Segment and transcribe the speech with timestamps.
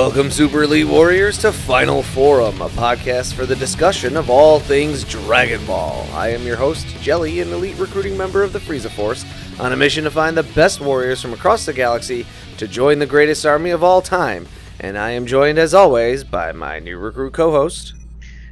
[0.09, 5.03] Welcome, Super Elite Warriors, to Final Forum, a podcast for the discussion of all things
[5.03, 6.03] Dragon Ball.
[6.13, 9.23] I am your host, Jelli, an elite recruiting member of the Frieza Force,
[9.59, 12.25] on a mission to find the best warriors from across the galaxy
[12.57, 14.47] to join the greatest army of all time.
[14.79, 17.94] And I am joined, as always, by my new recruit co host,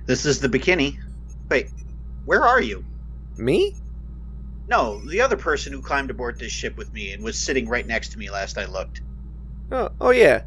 [0.05, 0.99] This is the Bekinney.
[1.49, 1.71] Wait,
[2.25, 2.85] where are you?
[3.35, 3.73] me?
[4.67, 7.87] No, the other person who climbed aboard this ship with me and was sitting right
[7.87, 9.01] next to me last I looked.
[9.71, 10.43] Oh, oh yeah.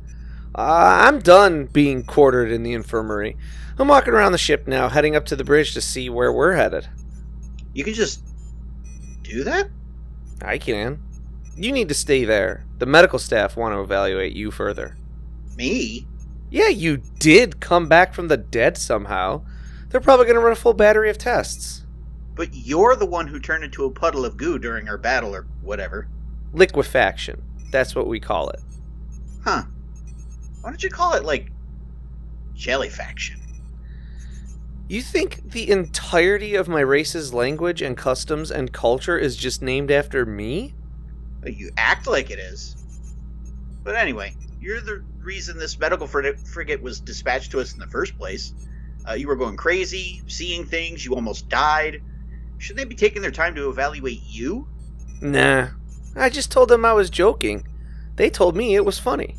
[0.54, 3.36] Uh, I'm done being quartered in the infirmary.
[3.78, 6.54] I'm walking around the ship now, heading up to the bridge to see where we're
[6.54, 6.88] headed.
[7.72, 8.22] You can just
[9.22, 9.70] do that?
[10.42, 11.00] I can.
[11.56, 12.64] You need to stay there.
[12.78, 14.96] The medical staff want to evaluate you further.
[15.56, 16.06] Me?
[16.50, 19.42] Yeah, you did come back from the dead somehow.
[19.88, 21.84] They're probably going to run a full battery of tests.
[22.34, 25.46] But you're the one who turned into a puddle of goo during our battle or
[25.62, 26.08] whatever.
[26.52, 27.42] Liquefaction.
[27.70, 28.60] That's what we call it.
[29.44, 29.64] Huh.
[30.60, 31.50] Why don't you call it, like,
[32.54, 33.38] jellyfaction?
[34.88, 39.90] You think the entirety of my race's language and customs and culture is just named
[39.90, 40.74] after me?
[41.46, 42.76] You act like it is.
[43.84, 47.86] But anyway, you're the reason this medical frig- frigate was dispatched to us in the
[47.86, 48.52] first place.
[49.08, 52.02] Uh, you were going crazy, seeing things, you almost died.
[52.58, 54.68] Shouldn't they be taking their time to evaluate you?
[55.22, 55.68] Nah.
[56.16, 57.66] I just told them I was joking.
[58.16, 59.36] They told me it was funny.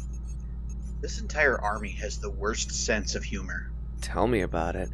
[1.01, 3.71] This entire army has the worst sense of humor.
[4.01, 4.89] Tell me about it.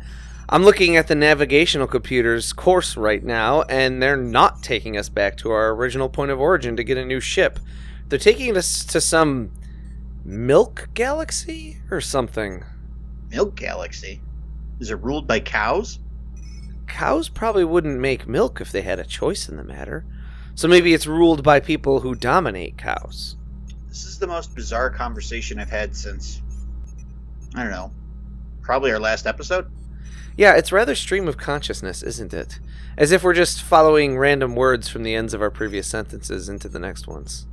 [0.50, 5.36] I'm looking at the navigational computer's course right now, and they're not taking us back
[5.38, 7.60] to our original point of origin to get a new ship.
[8.08, 9.52] They're taking us to some
[10.24, 12.64] milk galaxy or something.
[13.30, 14.22] Milk Galaxy?
[14.80, 16.00] Is it ruled by cows?
[16.88, 20.06] Cows probably wouldn't make milk if they had a choice in the matter.
[20.56, 23.37] So maybe it's ruled by people who dominate cows.
[23.98, 26.44] This is the most bizarre conversation I've had since.
[27.56, 27.92] I don't know.
[28.62, 29.72] Probably our last episode?
[30.36, 32.60] Yeah, it's rather stream of consciousness, isn't it?
[32.96, 36.70] As if we're just following random words from the ends of our previous sentences into
[36.70, 37.48] the next ones.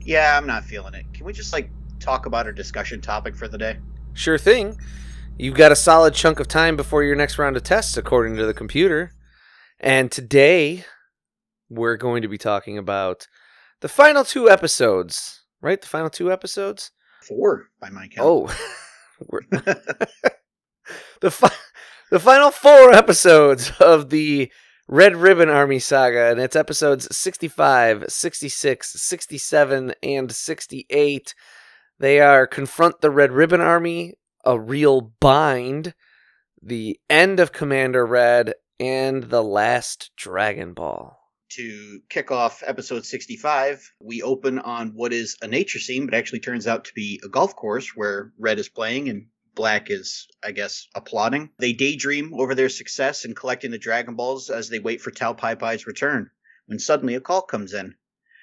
[0.00, 1.06] Yeah, I'm not feeling it.
[1.12, 3.78] Can we just, like, talk about our discussion topic for the day?
[4.12, 4.78] Sure thing.
[5.38, 8.46] You've got a solid chunk of time before your next round of tests, according to
[8.46, 9.10] the computer.
[9.80, 10.84] And today,
[11.68, 13.26] we're going to be talking about
[13.80, 15.80] the final two episodes, right?
[15.80, 16.90] The final two episodes?
[17.22, 18.26] Four, by my count.
[18.26, 18.46] Oh,
[21.20, 21.50] the, fi-
[22.10, 24.50] the final four episodes of the
[24.86, 31.34] Red Ribbon Army saga, and it's episodes 65, 66, 67, and 68.
[31.98, 34.14] They are Confront the Red Ribbon Army,
[34.44, 35.94] A Real Bind,
[36.62, 41.17] The End of Commander Red, and The Last Dragon Ball.
[41.50, 46.40] To kick off episode 65, we open on what is a nature scene, but actually
[46.40, 50.52] turns out to be a golf course where Red is playing and Black is, I
[50.52, 51.50] guess, applauding.
[51.58, 55.32] They daydream over their success in collecting the Dragon Balls as they wait for Tao
[55.32, 56.30] Pai Pai's return,
[56.66, 57.96] when suddenly a call comes in.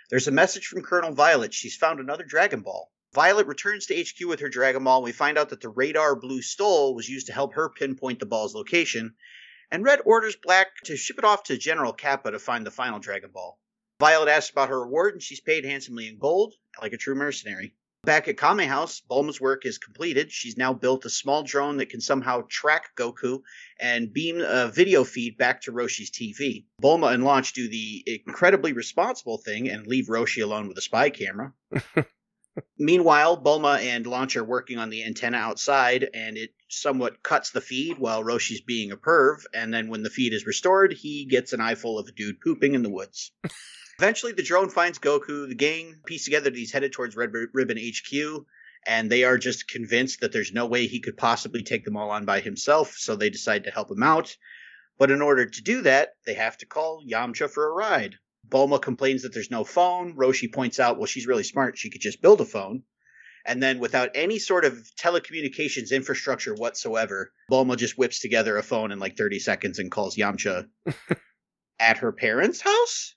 [0.10, 1.54] There's a message from Colonel Violet.
[1.54, 2.92] She's found another Dragon Ball.
[3.14, 6.18] Violet returns to HQ with her Dragon Ball, and we find out that the radar
[6.18, 9.16] Blue stole was used to help her pinpoint the ball's location,
[9.72, 13.00] and Red orders Black to ship it off to General Kappa to find the final
[13.00, 13.60] Dragon Ball.
[14.00, 17.74] Violet asks about her reward, and she's paid handsomely in gold, like a true mercenary.
[18.04, 20.32] Back at Kame House, Bulma's work is completed.
[20.32, 23.42] She's now built a small drone that can somehow track Goku
[23.80, 26.66] and beam a video feed back to Roshi's TV.
[26.80, 31.10] Bulma and Launch do the incredibly responsible thing and leave Roshi alone with a spy
[31.10, 31.54] camera.
[32.78, 37.62] Meanwhile, Bulma and Launch are working on the antenna outside, and it somewhat cuts the
[37.62, 39.46] feed while Roshi's being a perv.
[39.54, 42.74] And then when the feed is restored, he gets an eyeful of a dude pooping
[42.74, 43.32] in the woods.
[44.00, 45.48] Eventually, the drone finds Goku.
[45.48, 48.46] The gang piece together that he's headed towards Red Ribbon HQ,
[48.86, 52.10] and they are just convinced that there's no way he could possibly take them all
[52.10, 54.36] on by himself, so they decide to help him out.
[54.98, 58.16] But in order to do that, they have to call Yamcha for a ride.
[58.50, 60.16] Bulma complains that there's no phone.
[60.16, 61.78] Roshi points out, well, she's really smart.
[61.78, 62.84] She could just build a phone.
[63.46, 68.92] And then, without any sort of telecommunications infrastructure whatsoever, Bulma just whips together a phone
[68.92, 70.68] in like 30 seconds and calls Yamcha
[71.80, 73.14] at her parents' house.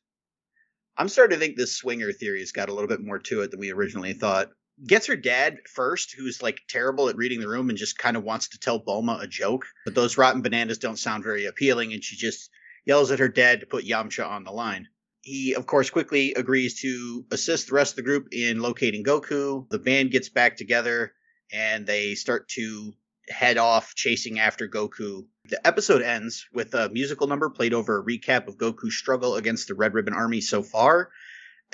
[0.99, 3.51] I'm starting to think this swinger theory has got a little bit more to it
[3.51, 4.51] than we originally thought.
[4.87, 8.23] Gets her dad first, who's like terrible at reading the room and just kind of
[8.23, 9.65] wants to tell Bulma a joke.
[9.85, 12.51] But those rotten bananas don't sound very appealing, and she just
[12.85, 14.89] yells at her dad to put Yamcha on the line.
[15.29, 19.69] He, of course, quickly agrees to assist the rest of the group in locating Goku.
[19.69, 21.13] The band gets back together
[21.53, 22.95] and they start to
[23.29, 25.27] head off chasing after Goku.
[25.45, 29.69] The episode ends with a musical number played over a recap of Goku's struggle against
[29.69, 31.11] the Red Ribbon Army so far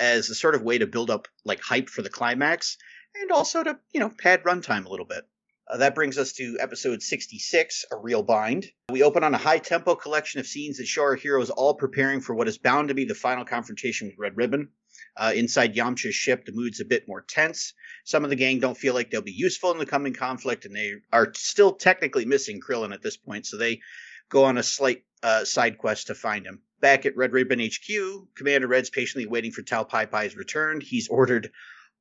[0.01, 2.77] as a sort of way to build up like hype for the climax
[3.15, 5.23] and also to, you know, pad runtime a little bit.
[5.67, 8.67] Uh, that brings us to episode 66, A Real Bind.
[8.91, 12.21] We open on a high tempo collection of scenes that show our heroes all preparing
[12.21, 14.69] for what is bound to be the final confrontation with Red Ribbon.
[15.17, 17.73] Uh, inside Yamcha's ship, the mood's a bit more tense.
[18.03, 20.75] Some of the gang don't feel like they'll be useful in the coming conflict, and
[20.75, 23.81] they are still technically missing Krillin at this point, so they
[24.29, 26.61] go on a slight uh, side quest to find him.
[26.79, 30.79] Back at Red Ribbon HQ, Commander Red's patiently waiting for Tao Pai Pai's return.
[30.79, 31.51] He's ordered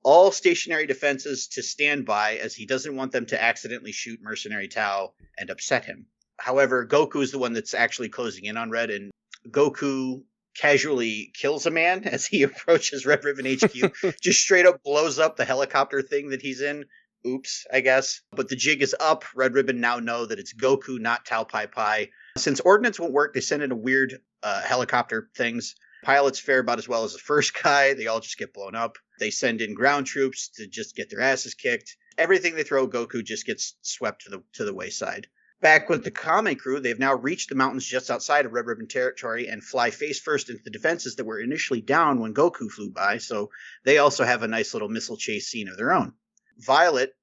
[0.05, 4.69] all stationary defenses to stand by as he doesn't want them to accidentally shoot Mercenary
[4.69, 6.07] Tao and upset him.
[6.39, 9.11] However, Goku is the one that's actually closing in on Red, and
[9.49, 10.23] Goku
[10.57, 15.37] casually kills a man as he approaches Red Ribbon HQ, just straight up blows up
[15.37, 16.85] the helicopter thing that he's in.
[17.27, 18.21] Oops, I guess.
[18.33, 19.25] But the jig is up.
[19.35, 22.11] Red Ribbon now know that it's Goku, not Tao Pai Pai.
[22.37, 25.75] Since ordnance won't work, they send in a weird uh, helicopter things.
[26.03, 27.95] Pilots fare about as well as the first guy.
[27.95, 28.99] They all just get blown up.
[29.19, 31.97] They send in ground troops to just get their asses kicked.
[32.19, 35.29] Everything they throw Goku just gets swept to the to the wayside.
[35.61, 38.87] Back with the Kame crew, they've now reached the mountains just outside of Red Ribbon
[38.87, 42.91] territory and fly face first into the defenses that were initially down when Goku flew
[42.91, 43.51] by, so
[43.85, 46.13] they also have a nice little missile chase scene of their own.
[46.59, 47.15] Violet,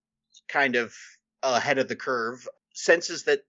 [0.48, 0.96] kind of
[1.44, 3.42] ahead of the curve, senses that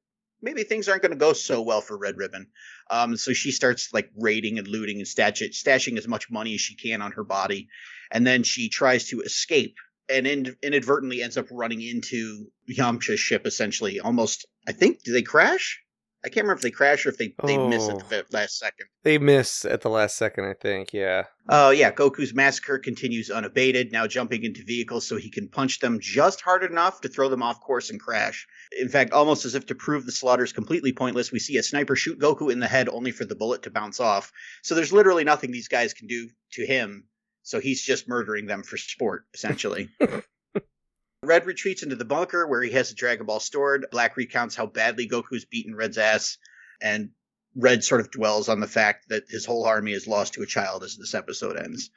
[0.42, 2.48] maybe things aren't going to go so well for Red Ribbon.
[2.90, 6.74] Um, so she starts like raiding and looting and stashing as much money as she
[6.74, 7.68] can on her body,
[8.12, 9.74] and then she tries to escape
[10.08, 13.46] and in, inadvertently ends up running into Yamcha's ship.
[13.46, 14.46] Essentially, almost.
[14.68, 15.80] I think do they crash?
[16.24, 17.98] I can't remember if they crash or if they, they miss at oh.
[18.08, 18.26] the Oh.
[18.30, 18.86] last second.
[19.02, 20.92] They miss at the last second, I think.
[20.92, 21.24] Yeah.
[21.48, 21.90] Oh, yeah.
[21.90, 26.62] Goku's massacre continues unabated, now jumping into vehicles so he can punch them just hard
[26.62, 28.46] enough to throw them off course and crash.
[28.78, 31.62] In fact, almost as if to prove the slaughter is completely pointless, we see a
[31.62, 34.30] sniper shoot Goku in the head only for the bullet to bounce off.
[34.62, 37.08] So there's literally nothing these guys can do to him.
[37.42, 39.90] So he's just murdering them for sport, essentially.
[41.24, 43.86] Red retreats into the bunker where he has the Dragon Ball stored.
[43.90, 46.38] Black recounts how badly Goku's beaten Red's ass,
[46.80, 47.10] and
[47.54, 50.46] Red sort of dwells on the fact that his whole army is lost to a
[50.46, 51.90] child as this episode ends.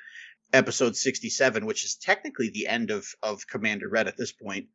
[0.54, 4.68] Episode 67, which is technically the end of, of Commander Red at this point.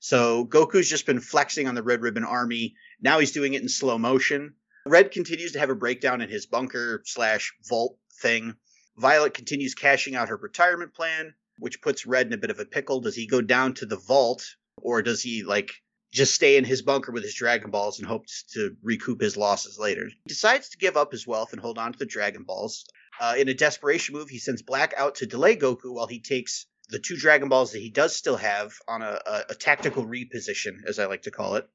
[0.00, 2.76] So Goku's just been flexing on the Red Ribbon Army.
[3.00, 4.54] Now he's doing it in slow motion.
[4.86, 8.54] Red continues to have a breakdown in his bunker slash vault thing.
[8.98, 12.64] Violet continues cashing out her retirement plan, which puts Red in a bit of a
[12.64, 13.00] pickle.
[13.00, 14.44] Does he go down to the vault,
[14.76, 15.70] or does he like
[16.12, 19.78] just stay in his bunker with his Dragon Balls and hopes to recoup his losses
[19.78, 20.06] later?
[20.06, 22.84] He decides to give up his wealth and hold on to the Dragon Balls.
[23.20, 26.66] Uh, in a desperation move, he sends Black out to delay Goku while he takes
[26.88, 30.78] the two Dragon Balls that he does still have on a, a, a tactical reposition,
[30.86, 31.68] as I like to call it.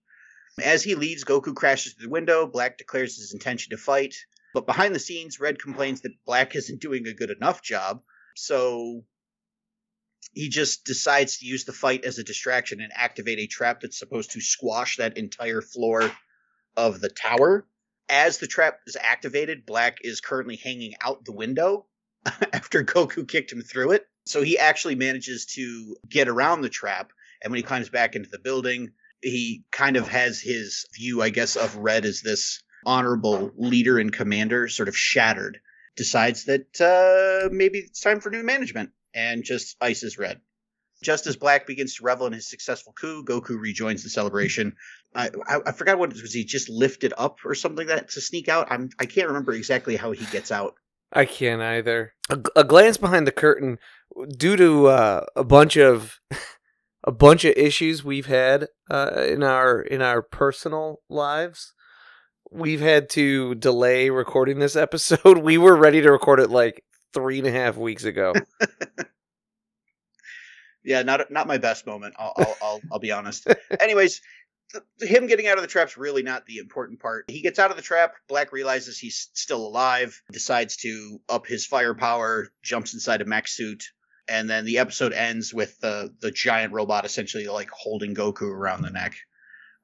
[0.61, 2.47] As he leaves, Goku crashes through the window.
[2.47, 4.15] Black declares his intention to fight.
[4.53, 8.03] But behind the scenes, Red complains that Black isn't doing a good enough job.
[8.35, 9.03] So
[10.33, 13.97] he just decides to use the fight as a distraction and activate a trap that's
[13.97, 16.11] supposed to squash that entire floor
[16.75, 17.65] of the tower.
[18.09, 21.85] As the trap is activated, Black is currently hanging out the window
[22.25, 24.07] after Goku kicked him through it.
[24.25, 27.11] So he actually manages to get around the trap.
[27.41, 28.91] And when he climbs back into the building,
[29.21, 34.11] he kind of has his view, I guess, of Red as this honorable leader and
[34.11, 35.59] commander sort of shattered.
[35.95, 40.41] Decides that uh, maybe it's time for new management and just ices Red.
[41.03, 44.75] Just as Black begins to revel in his successful coup, Goku rejoins the celebration.
[45.13, 46.33] I, I, I forgot what it was.
[46.33, 48.71] He just lifted up or something like that to sneak out.
[48.71, 50.75] I'm I can't remember exactly how he gets out.
[51.11, 52.13] I can't either.
[52.29, 53.77] A, a glance behind the curtain,
[54.35, 56.19] due to uh, a bunch of
[57.03, 61.73] a bunch of issues we've had uh, in our in our personal lives,
[62.53, 65.37] we've had to delay recording this episode.
[65.43, 66.83] We were ready to record it like
[67.13, 68.33] three and a half weeks ago.
[70.83, 72.13] yeah, not not my best moment.
[72.17, 73.47] I'll I'll I'll, I'll be honest.
[73.79, 74.21] Anyways,
[74.73, 77.25] the, him getting out of the trap's really not the important part.
[77.29, 78.13] He gets out of the trap.
[78.29, 83.83] Black realizes he's still alive, decides to up his firepower, jumps inside a mech suit,
[84.27, 88.81] and then the episode ends with the the giant robot essentially like holding Goku around
[88.81, 89.15] the neck.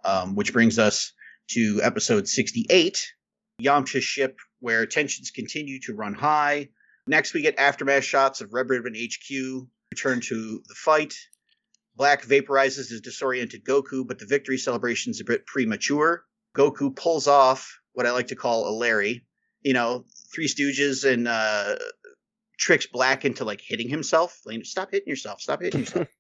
[0.06, 1.12] Um, which brings us
[1.50, 3.14] to episode 68,
[3.62, 6.70] Yamcha's ship, where tensions continue to run high.
[7.08, 11.16] Next, we get aftermath shots of Red Ribbon HQ return to the fight.
[11.96, 16.24] Black vaporizes his disoriented Goku, but the victory celebration's a bit premature.
[16.56, 19.26] Goku pulls off what I like to call a Larry.
[19.62, 21.76] You know, Three Stooges and uh,
[22.58, 24.40] tricks Black into like hitting himself.
[24.46, 25.42] Like, stop hitting yourself.
[25.42, 26.08] Stop hitting yourself.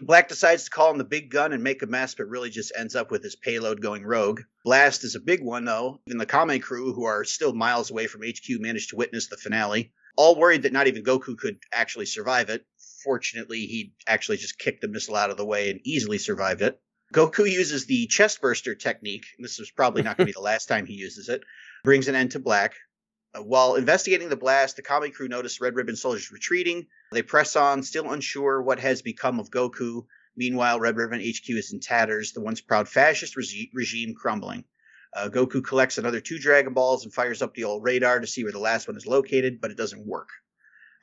[0.00, 2.72] Black decides to call him the big gun and make a mess, but really just
[2.76, 4.40] ends up with his payload going rogue.
[4.64, 6.00] Blast is a big one, though.
[6.06, 9.36] Even the Kame crew, who are still miles away from HQ, managed to witness the
[9.36, 9.92] finale.
[10.16, 12.64] All worried that not even Goku could actually survive it.
[13.04, 16.80] Fortunately, he actually just kicked the missile out of the way and easily survived it.
[17.12, 19.26] Goku uses the chest burster technique.
[19.38, 21.42] This is probably not going to be the last time he uses it.
[21.84, 22.74] Brings an end to Black.
[23.34, 26.86] Uh, while investigating the blast, the Kame crew notice Red Ribbon soldiers retreating.
[27.12, 30.06] They press on, still unsure what has become of Goku.
[30.36, 34.64] Meanwhile, Red Ribbon HQ is in tatters, the once proud fascist regi- regime crumbling.
[35.14, 38.44] Uh, Goku collects another two Dragon Balls and fires up the old radar to see
[38.44, 40.28] where the last one is located, but it doesn't work.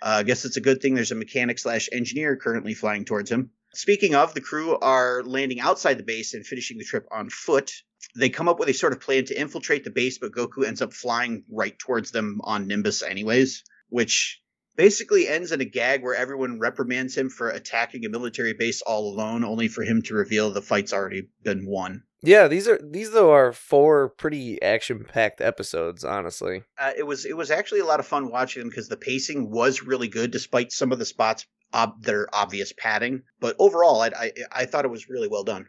[0.02, 3.32] Uh, I guess it's a good thing there's a mechanic slash engineer currently flying towards
[3.32, 3.52] him.
[3.74, 7.72] Speaking of, the crew are landing outside the base and finishing the trip on foot.
[8.16, 10.82] They come up with a sort of plan to infiltrate the base, but Goku ends
[10.82, 14.42] up flying right towards them on Nimbus, anyways, which
[14.76, 19.14] basically ends in a gag where everyone reprimands him for attacking a military base all
[19.14, 22.04] alone, only for him to reveal the fight's already been won.
[22.24, 26.04] Yeah, these are these though are four pretty action packed episodes.
[26.04, 28.98] Honestly, uh, it was it was actually a lot of fun watching them because the
[28.98, 33.24] pacing was really good, despite some of the spots ob- are obvious padding.
[33.40, 35.68] But overall, I, I I thought it was really well done.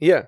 [0.00, 0.24] Yeah,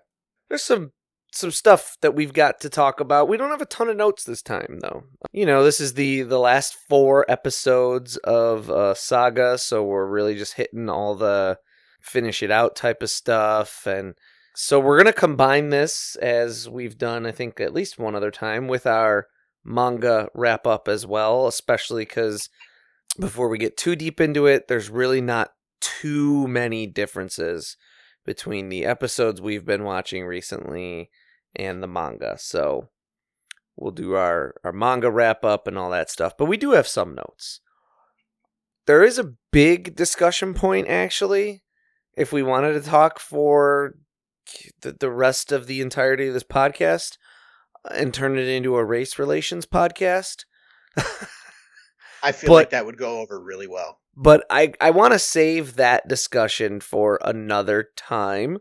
[0.48, 0.92] there's some
[1.32, 3.28] some stuff that we've got to talk about.
[3.28, 5.04] We don't have a ton of notes this time though.
[5.32, 10.36] You know, this is the the last four episodes of uh, Saga, so we're really
[10.36, 11.58] just hitting all the
[12.00, 14.14] finish it out type of stuff and
[14.58, 18.68] so we're to combine this as we've done, I think, at least one other time
[18.68, 19.26] with our
[19.62, 22.48] manga wrap up as well, especially because
[23.18, 27.76] before we get too deep into it, there's really not too many differences
[28.24, 31.10] between the episodes we've been watching recently
[31.54, 32.36] and the manga.
[32.38, 32.88] So
[33.76, 36.36] we'll do our, our manga wrap up and all that stuff.
[36.36, 37.60] But we do have some notes.
[38.86, 41.62] There is a big discussion point, actually,
[42.16, 43.94] if we wanted to talk for
[44.82, 47.18] the, the rest of the entirety of this podcast
[47.84, 50.44] uh, and turn it into a race relations podcast.
[52.26, 54.00] I feel but, like that would go over really well.
[54.16, 58.58] But I, I want to save that discussion for another time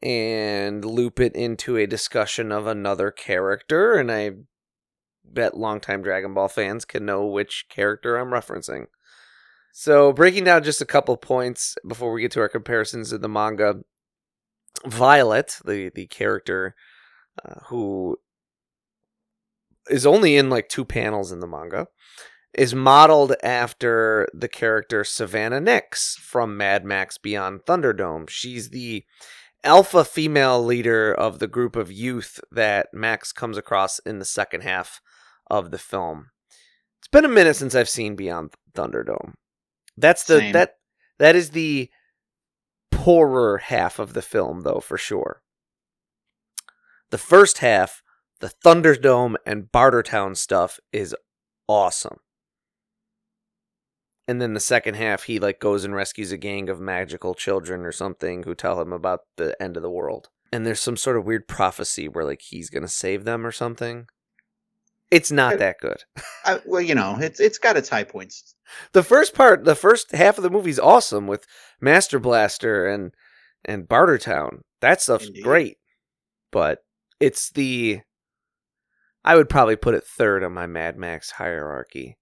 [0.00, 3.94] and loop it into a discussion of another character.
[3.94, 4.30] And I
[5.24, 8.86] bet longtime Dragon Ball fans can know which character I'm referencing.
[9.72, 13.28] So, breaking down just a couple points before we get to our comparisons of the
[13.28, 13.80] manga.
[14.86, 16.74] Violet, the the character
[17.44, 18.16] uh, who
[19.90, 21.88] is only in like two panels in the manga,
[22.54, 28.28] is modeled after the character Savannah Nix from Mad Max Beyond Thunderdome.
[28.28, 29.04] She's the
[29.64, 34.62] alpha female leader of the group of youth that Max comes across in the second
[34.62, 35.00] half
[35.50, 36.30] of the film.
[37.00, 39.34] It's been a minute since I've seen Beyond Thunderdome.
[39.96, 40.52] That's the Same.
[40.52, 40.74] that
[41.18, 41.90] that is the
[42.90, 45.42] poorer half of the film, though, for sure.
[47.10, 48.02] The first half,
[48.40, 51.14] the Thunderdome and Bartertown stuff, is
[51.66, 52.18] awesome.
[54.28, 57.80] And then the second half, he like goes and rescues a gang of magical children
[57.86, 60.28] or something who tell him about the end of the world.
[60.52, 64.06] And there's some sort of weird prophecy where like he's gonna save them or something.
[65.10, 66.04] It's not that good.
[66.44, 68.54] I, well, you know, it's it's got its high points.
[68.92, 71.46] The first part, the first half of the movie's awesome with
[71.80, 73.14] Master Blaster and
[73.64, 74.60] and Bartertown.
[74.82, 75.42] That stuff's Indeed.
[75.42, 75.76] great.
[76.52, 76.80] But
[77.18, 78.02] it's the
[79.24, 82.17] I would probably put it third on my Mad Max hierarchy.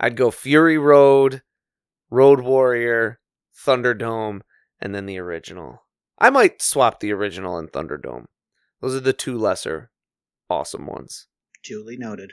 [0.00, 1.42] I'd go Fury Road,
[2.10, 3.20] Road Warrior,
[3.56, 4.40] Thunderdome,
[4.80, 5.84] and then the original.
[6.18, 8.26] I might swap the original and Thunderdome.
[8.80, 9.90] Those are the two lesser
[10.50, 11.26] awesome ones.
[11.62, 12.32] Duly noted.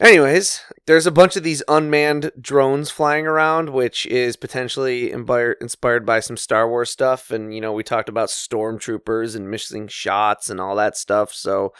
[0.00, 6.18] Anyways, there's a bunch of these unmanned drones flying around, which is potentially inspired by
[6.18, 7.30] some Star Wars stuff.
[7.30, 11.32] And, you know, we talked about stormtroopers and missing shots and all that stuff.
[11.32, 11.72] So,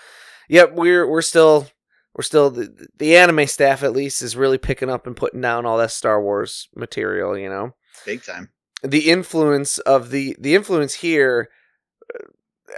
[0.48, 1.66] yep, we're, we're still,
[2.14, 5.66] we're still, the, the anime staff at least is really picking up and putting down
[5.66, 7.74] all that Star Wars material, you know?
[8.04, 8.50] Big time.
[8.82, 11.48] The influence of the, the influence here
[12.14, 12.26] uh,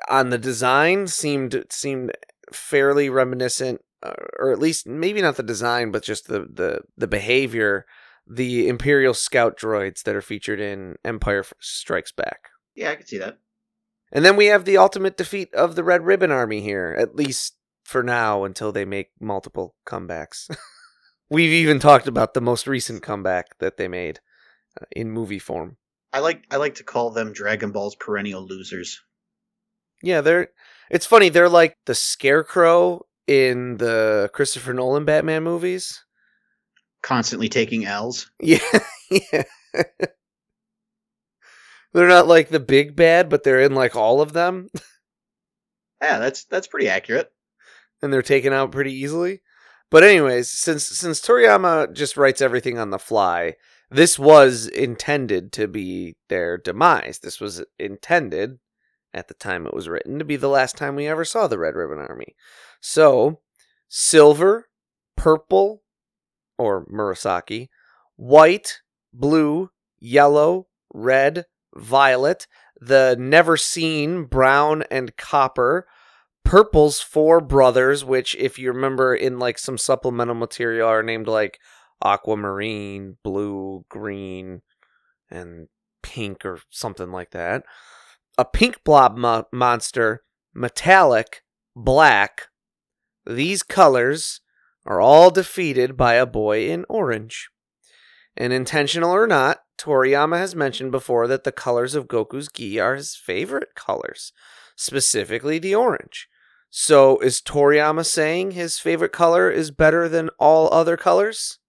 [0.08, 2.12] on the design seemed, seemed
[2.52, 7.06] fairly reminiscent uh, or at least maybe not the design, but just the the the
[7.06, 7.86] behavior,
[8.26, 12.50] the Imperial Scout droids that are featured in Empire Strikes Back.
[12.74, 13.38] Yeah, I can see that.
[14.12, 17.53] And then we have the ultimate defeat of the Red Ribbon Army here, at least
[17.84, 20.54] for now, until they make multiple comebacks.
[21.30, 24.20] We've even talked about the most recent comeback that they made
[24.80, 25.76] uh, in movie form.
[26.12, 29.02] I like I like to call them Dragon Ball's perennial losers.
[30.02, 30.48] Yeah, they're.
[30.90, 31.28] It's funny.
[31.28, 36.04] They're like the Scarecrow in the Christopher Nolan Batman movies.
[37.02, 38.30] Constantly taking L's.
[38.40, 38.58] Yeah,
[39.10, 39.42] yeah.
[41.92, 44.68] they're not like the big bad, but they're in like all of them.
[46.02, 47.32] Yeah, that's that's pretty accurate.
[48.04, 49.40] And they're taken out pretty easily.
[49.90, 53.54] But anyways, since since Toriyama just writes everything on the fly,
[53.90, 57.20] this was intended to be their demise.
[57.20, 58.58] This was intended
[59.14, 61.58] at the time it was written to be the last time we ever saw the
[61.58, 62.34] Red Ribbon Army.
[62.80, 63.40] So,
[63.88, 64.68] silver,
[65.16, 65.82] purple,
[66.58, 67.68] or Murasaki,
[68.16, 68.80] white,
[69.14, 72.46] blue, yellow, red, violet,
[72.78, 75.86] the never seen brown and copper,
[76.44, 81.58] purple's four brothers, which, if you remember in like some supplemental material, are named like
[82.02, 84.62] aquamarine, blue, green,
[85.30, 85.68] and
[86.02, 87.64] pink or something like that.
[88.36, 90.22] A pink blob mo- monster,
[90.54, 91.42] metallic,
[91.74, 92.48] black,
[93.26, 94.40] these colors
[94.84, 97.48] are all defeated by a boy in orange.
[98.36, 102.96] And intentional or not, Toriyama has mentioned before that the colors of Goku's gi are
[102.96, 104.32] his favorite colors,
[104.76, 106.28] specifically the orange.
[106.76, 111.60] So is Toriyama saying his favorite color is better than all other colors?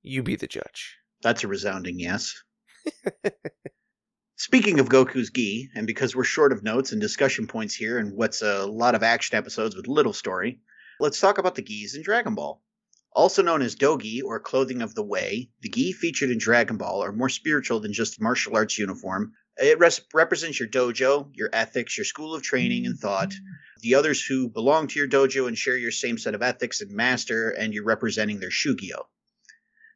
[0.00, 0.98] You be the judge.
[1.22, 2.40] That's a resounding yes.
[4.36, 8.12] Speaking of Goku's gi, and because we're short of notes and discussion points here, and
[8.12, 10.60] what's a lot of action episodes with little story,
[11.00, 12.62] let's talk about the gis in Dragon Ball.
[13.10, 17.02] Also known as dogi or clothing of the way, the gi featured in Dragon Ball
[17.02, 19.32] are more spiritual than just a martial arts uniform.
[19.58, 23.32] It res- represents your dojo, your ethics, your school of training and thought,
[23.80, 26.90] the others who belong to your dojo and share your same set of ethics and
[26.90, 29.06] master, and you're representing their shugyo.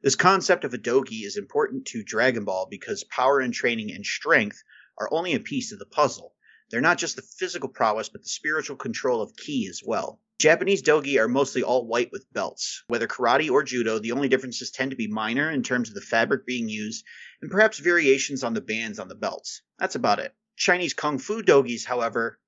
[0.02, 4.06] This concept of a dogi is important to Dragon Ball because power and training and
[4.06, 4.62] strength
[4.98, 6.34] are only a piece of the puzzle.
[6.70, 10.22] They're not just the physical prowess, but the spiritual control of ki as well.
[10.40, 12.82] Japanese dogi are mostly all white with belts.
[12.86, 16.00] Whether karate or judo, the only differences tend to be minor in terms of the
[16.00, 17.04] fabric being used
[17.42, 19.60] and perhaps variations on the bands on the belts.
[19.78, 20.34] That's about it.
[20.56, 22.38] Chinese kung fu dogis, however,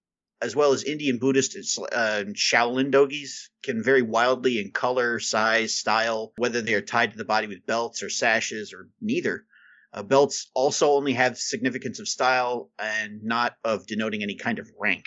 [0.41, 6.33] as well as Indian Buddhist uh, Shaolin dogis, can vary wildly in color, size, style,
[6.37, 9.45] whether they are tied to the body with belts or sashes or neither.
[9.93, 14.71] Uh, belts also only have significance of style and not of denoting any kind of
[14.81, 15.05] rank.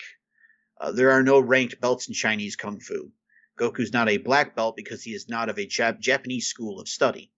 [0.78, 3.12] Uh, there are no ranked belts in Chinese Kung Fu.
[3.58, 6.88] Goku's not a black belt because he is not of a Jap- Japanese school of
[6.88, 7.32] study.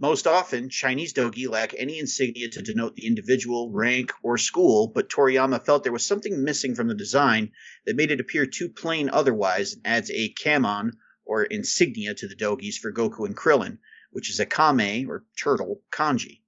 [0.00, 5.10] Most often, Chinese dogi lack any insignia to denote the individual, rank, or school, but
[5.10, 7.52] Toriyama felt there was something missing from the design
[7.84, 10.92] that made it appear too plain otherwise and adds a kamon,
[11.26, 13.78] or insignia, to the dogis for Goku and Krillin,
[14.10, 16.42] which is a kame, or turtle, kanji,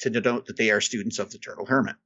[0.00, 1.96] to denote that they are students of the Turtle Hermit.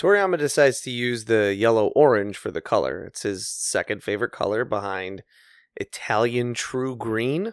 [0.00, 3.04] Toriyama decides to use the yellow orange for the color.
[3.04, 5.22] It's his second favorite color behind
[5.76, 7.52] Italian True Green,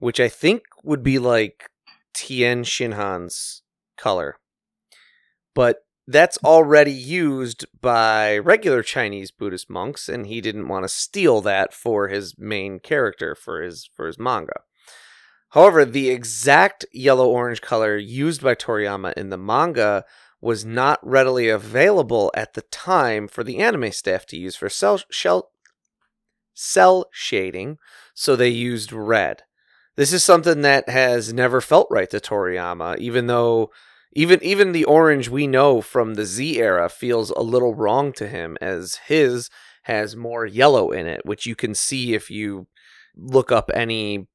[0.00, 1.70] which I think would be like
[2.12, 3.62] Tien Shinhan's
[3.96, 4.38] color.
[5.54, 11.40] But that's already used by regular Chinese Buddhist monks, and he didn't want to steal
[11.42, 14.62] that for his main character for his for his manga.
[15.50, 20.04] However, the exact yellow orange color used by Toriyama in the manga
[20.44, 25.00] was not readily available at the time for the anime staff to use for cell,
[25.10, 25.50] shell,
[26.52, 27.78] cell shading,
[28.12, 29.42] so they used red.
[29.96, 33.70] This is something that has never felt right to Toriyama, even though
[34.12, 38.28] even even the orange we know from the Z era feels a little wrong to
[38.28, 39.48] him as his
[39.84, 42.66] has more yellow in it, which you can see if you
[43.16, 44.26] look up any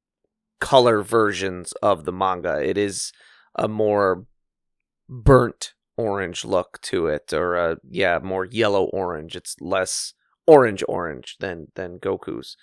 [0.58, 2.60] color versions of the manga.
[2.60, 3.12] It is
[3.54, 4.26] a more
[5.08, 5.74] burnt
[6.08, 9.36] orange look to it or a yeah, more yellow orange.
[9.36, 10.14] It's less
[10.46, 12.56] orange orange than than Goku's.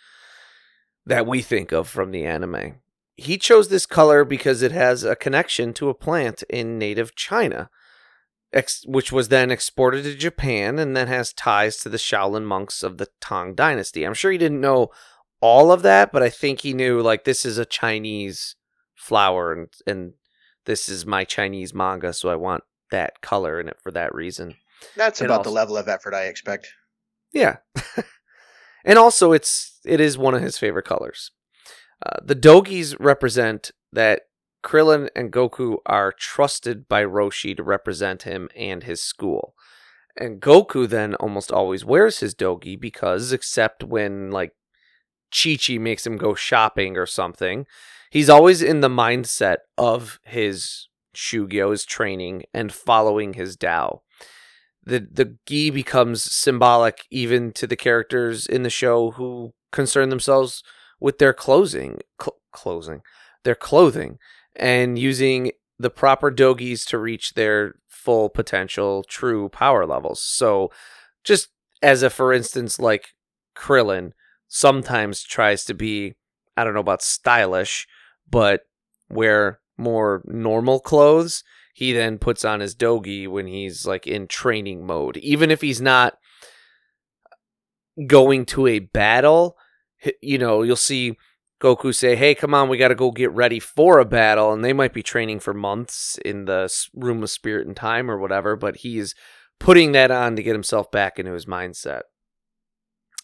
[1.05, 2.81] that we think of from the anime.
[3.15, 7.69] He chose this color because it has a connection to a plant in native China,
[8.51, 12.83] ex- which was then exported to Japan and then has ties to the Shaolin monks
[12.83, 14.05] of the Tang Dynasty.
[14.05, 14.89] I'm sure he didn't know
[15.41, 18.55] all of that, but I think he knew like this is a Chinese
[18.95, 20.13] flower and and
[20.65, 24.55] this is my Chinese manga, so I want that color in it for that reason.
[24.95, 26.67] That's And about also- the level of effort I expect.
[27.33, 27.57] Yeah.
[28.85, 31.31] and also it's it is one of his favorite colors.
[32.05, 34.23] Uh, the dogis represent that
[34.63, 39.53] Krillin and Goku are trusted by Roshi to represent him and his school.
[40.15, 44.53] And Goku then almost always wears his dogi because except when like
[45.31, 47.65] Chi Chi makes him go shopping or something,
[48.09, 50.87] he's always in the mindset of his
[51.17, 54.03] Shugyo, his training, and following his Tao
[54.87, 60.63] the the gi becomes symbolic even to the characters in the show who concern themselves
[60.99, 63.01] with their clothing cl-
[63.43, 64.17] their clothing
[64.55, 70.21] and using the proper dogis to reach their full potential true power levels.
[70.21, 70.71] So
[71.23, 71.49] just
[71.83, 73.09] as a for instance like
[73.55, 74.11] krillin
[74.47, 76.15] sometimes tries to be
[76.55, 77.87] i don't know about stylish
[78.29, 78.61] but
[79.09, 84.83] wear more normal clothes he then puts on his dogi when he's like in training
[84.83, 85.15] mode.
[85.17, 86.17] Even if he's not
[88.07, 89.55] going to a battle
[90.21, 91.15] you know you'll see
[91.59, 94.51] goku say hey come on we got to go get ready for a battle.
[94.51, 98.17] And they might be training for months in the room of spirit and time or
[98.17, 99.13] whatever but he's
[99.59, 102.01] putting that on to get himself back into his mindset.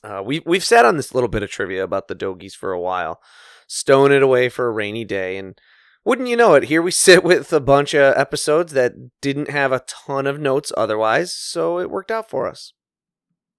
[0.04, 2.80] Uh, we, we've sat on this little bit of trivia about the dogis for a
[2.80, 3.22] while.
[3.68, 5.60] Stowing it away for a rainy day and
[6.06, 9.72] wouldn't you know it, here we sit with a bunch of episodes that didn't have
[9.72, 12.74] a ton of notes otherwise, so it worked out for us.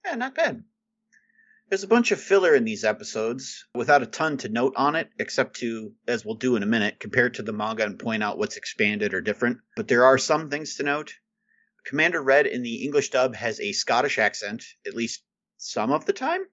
[0.04, 0.64] Yeah, not bad.
[1.70, 5.08] There's a bunch of filler in these episodes without a ton to note on it,
[5.18, 8.38] except to, as we'll do in a minute, compare to the manga and point out
[8.38, 9.58] what's expanded or different.
[9.74, 11.14] But there are some things to note.
[11.84, 15.22] Commander Red in the English dub has a Scottish accent, at least
[15.56, 16.44] some of the time.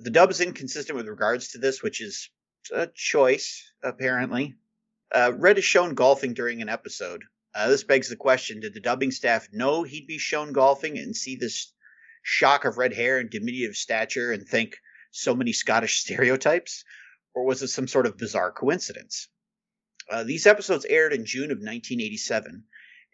[0.00, 2.30] The dub is inconsistent with regards to this, which is
[2.72, 4.54] a choice, apparently.
[5.12, 7.24] Uh, Red is shown golfing during an episode.
[7.54, 11.16] Uh, this begs the question Did the dubbing staff know he'd be shown golfing and
[11.16, 11.72] see this
[12.22, 14.76] shock of red hair and diminutive stature and think
[15.10, 16.84] so many Scottish stereotypes?
[17.34, 19.28] Or was it some sort of bizarre coincidence?
[20.10, 22.64] Uh, these episodes aired in June of 1987.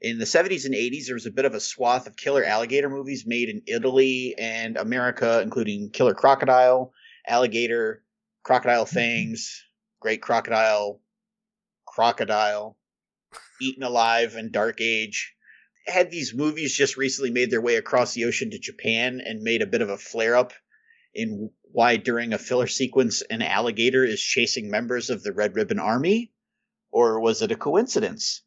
[0.01, 2.91] In the 70s and 80s, there was a bit of a swath of killer alligator
[2.91, 6.93] movies made in Italy and America, including Killer Crocodile,
[7.27, 8.05] Alligator,
[8.43, 9.65] Crocodile Fangs,
[10.01, 11.01] Great Crocodile,
[11.95, 12.77] Crocodile,
[13.61, 15.35] Eaten Alive, and Dark Age.
[15.87, 19.63] Had these movies just recently made their way across the ocean to Japan and made
[19.63, 20.53] a bit of a flare up
[21.15, 25.79] in why, during a filler sequence, an alligator is chasing members of the Red Ribbon
[25.79, 26.33] Army?
[26.91, 28.43] Or was it a coincidence?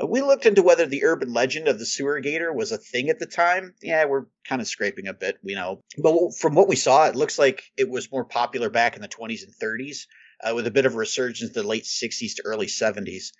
[0.00, 3.10] Uh, we looked into whether the urban legend of the sewer gator was a thing
[3.10, 3.74] at the time.
[3.82, 5.80] Yeah, we're kind of scraping a bit, we know.
[5.96, 9.08] But from what we saw, it looks like it was more popular back in the
[9.08, 10.06] 20s and 30s,
[10.42, 13.32] uh, with a bit of a resurgence in the late 60s to early 70s.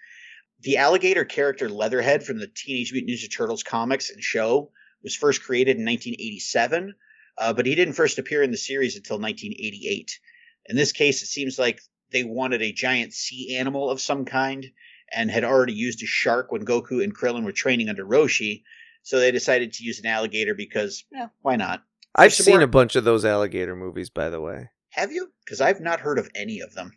[0.60, 4.70] The alligator character Leatherhead from the Teenage Mutant Ninja Turtles comics and show
[5.02, 6.94] was first created in 1987,
[7.36, 10.18] uh, but he didn't first appear in the series until 1988.
[10.66, 11.80] In this case, it seems like
[12.10, 14.66] they wanted a giant sea animal of some kind
[15.12, 18.62] and had already used a shark when Goku and Krillin were training under Roshi,
[19.02, 21.82] so they decided to use an alligator because, yeah, why not?
[22.14, 24.70] I've seen more- a bunch of those alligator movies, by the way.
[24.94, 25.28] Have you?
[25.44, 26.92] Because I've not heard of any of them.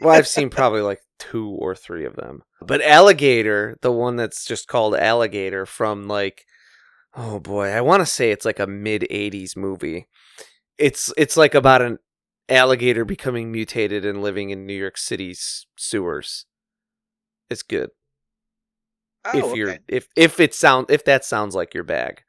[0.00, 2.42] Well, I've seen probably like two or three of them.
[2.60, 6.44] But Alligator, the one that's just called Alligator from like,
[7.16, 10.06] oh boy, I want to say it's like a mid '80s movie.
[10.78, 11.98] It's it's like about an
[12.48, 16.46] alligator becoming mutated and living in New York City's sewers.
[17.50, 17.90] It's good
[19.34, 22.22] Oh, if you're if if it sound if that sounds like your bag.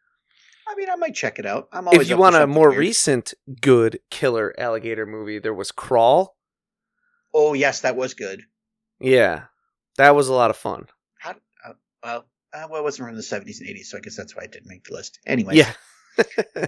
[0.70, 1.68] I mean, I might check it out.
[1.74, 2.80] I'm always If you want a more weird.
[2.80, 6.36] recent good killer alligator movie, there was Crawl.
[7.34, 8.42] Oh yes, that was good.
[9.00, 9.46] Yeah,
[9.98, 10.86] that was a lot of fun.
[11.20, 11.32] How?
[11.66, 14.36] Uh, well, uh, well, it wasn't from the 70s and 80s, so I guess that's
[14.36, 15.20] why I didn't make the list.
[15.26, 15.72] Anyway, Yeah.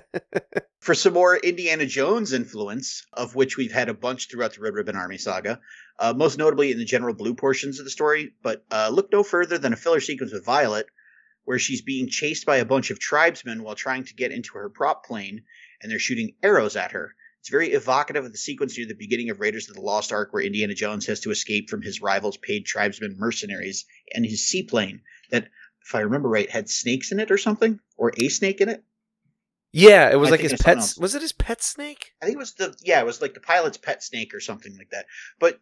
[0.80, 4.74] for some more Indiana Jones influence, of which we've had a bunch throughout the Red
[4.74, 5.60] Ribbon Army saga,
[6.00, 8.34] uh, most notably in the General Blue portions of the story.
[8.42, 10.86] But uh, look no further than a filler sequence with Violet,
[11.46, 14.70] where she's being chased by a bunch of tribesmen while trying to get into her
[14.70, 15.44] prop plane,
[15.82, 17.16] and they're shooting arrows at her.
[17.40, 20.32] It's very evocative of the sequence near the beginning of Raiders of the Lost Ark,
[20.32, 25.02] where Indiana Jones has to escape from his rivals' paid tribesmen mercenaries and his seaplane
[25.32, 25.50] that,
[25.84, 28.84] if I remember right, had snakes in it or something, or a snake in it.
[29.74, 30.78] Yeah, it was I like his pet.
[30.78, 30.98] else.
[30.98, 32.12] Was it his pet snake?
[32.22, 34.76] I think it was the yeah, it was like the pilot's pet snake or something
[34.78, 35.06] like that.
[35.40, 35.60] But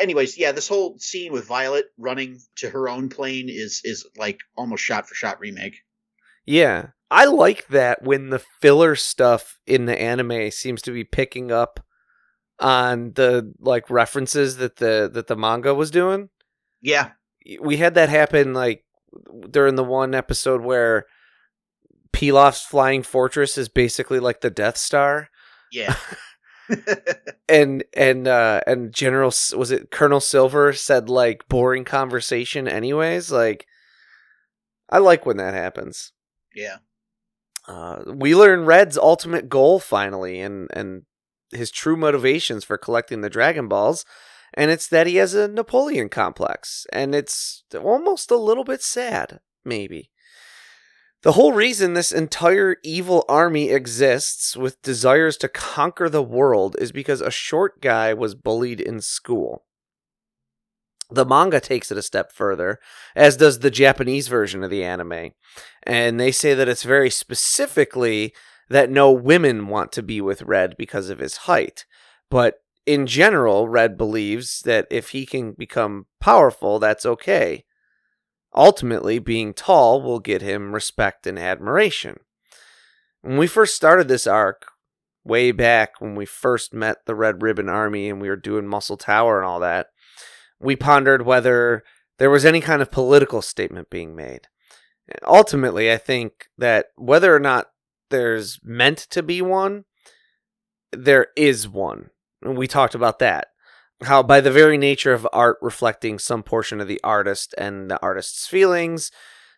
[0.00, 4.40] anyways, yeah, this whole scene with Violet running to her own plane is is like
[4.56, 5.76] almost shot for shot remake.
[6.46, 11.52] Yeah, I like that when the filler stuff in the anime seems to be picking
[11.52, 11.80] up
[12.58, 16.28] on the like references that the that the manga was doing.
[16.82, 17.12] Yeah,
[17.60, 18.84] We had that happen like
[19.48, 21.06] during the one episode where
[22.14, 25.28] Pilaf's flying fortress is basically like the Death Star.
[25.70, 25.96] yeah.
[27.48, 33.66] and and uh and general was it colonel silver said like boring conversation anyways like
[34.88, 36.12] i like when that happens
[36.54, 36.76] yeah.
[37.68, 41.02] uh we learn red's ultimate goal finally and and
[41.52, 44.04] his true motivations for collecting the dragon balls
[44.54, 49.40] and it's that he has a napoleon complex and it's almost a little bit sad
[49.64, 50.10] maybe
[51.24, 56.92] the whole reason this entire evil army exists with desires to conquer the world is
[56.92, 59.64] because a short guy was bullied in school.
[61.10, 62.78] The manga takes it a step further,
[63.16, 65.30] as does the Japanese version of the anime.
[65.82, 68.34] And they say that it's very specifically
[68.68, 71.86] that no women want to be with Red because of his height.
[72.30, 77.64] But in general, Red believes that if he can become powerful, that's okay.
[78.54, 82.20] Ultimately, being tall will get him respect and admiration.
[83.22, 84.66] When we first started this arc,
[85.24, 88.96] way back when we first met the Red Ribbon Army and we were doing Muscle
[88.96, 89.88] Tower and all that,
[90.60, 91.82] we pondered whether
[92.18, 94.48] there was any kind of political statement being made.
[95.26, 97.66] Ultimately, I think that whether or not
[98.10, 99.84] there's meant to be one,
[100.92, 102.10] there is one.
[102.42, 103.48] And we talked about that
[104.06, 108.00] how by the very nature of art reflecting some portion of the artist and the
[108.02, 109.10] artist's feelings,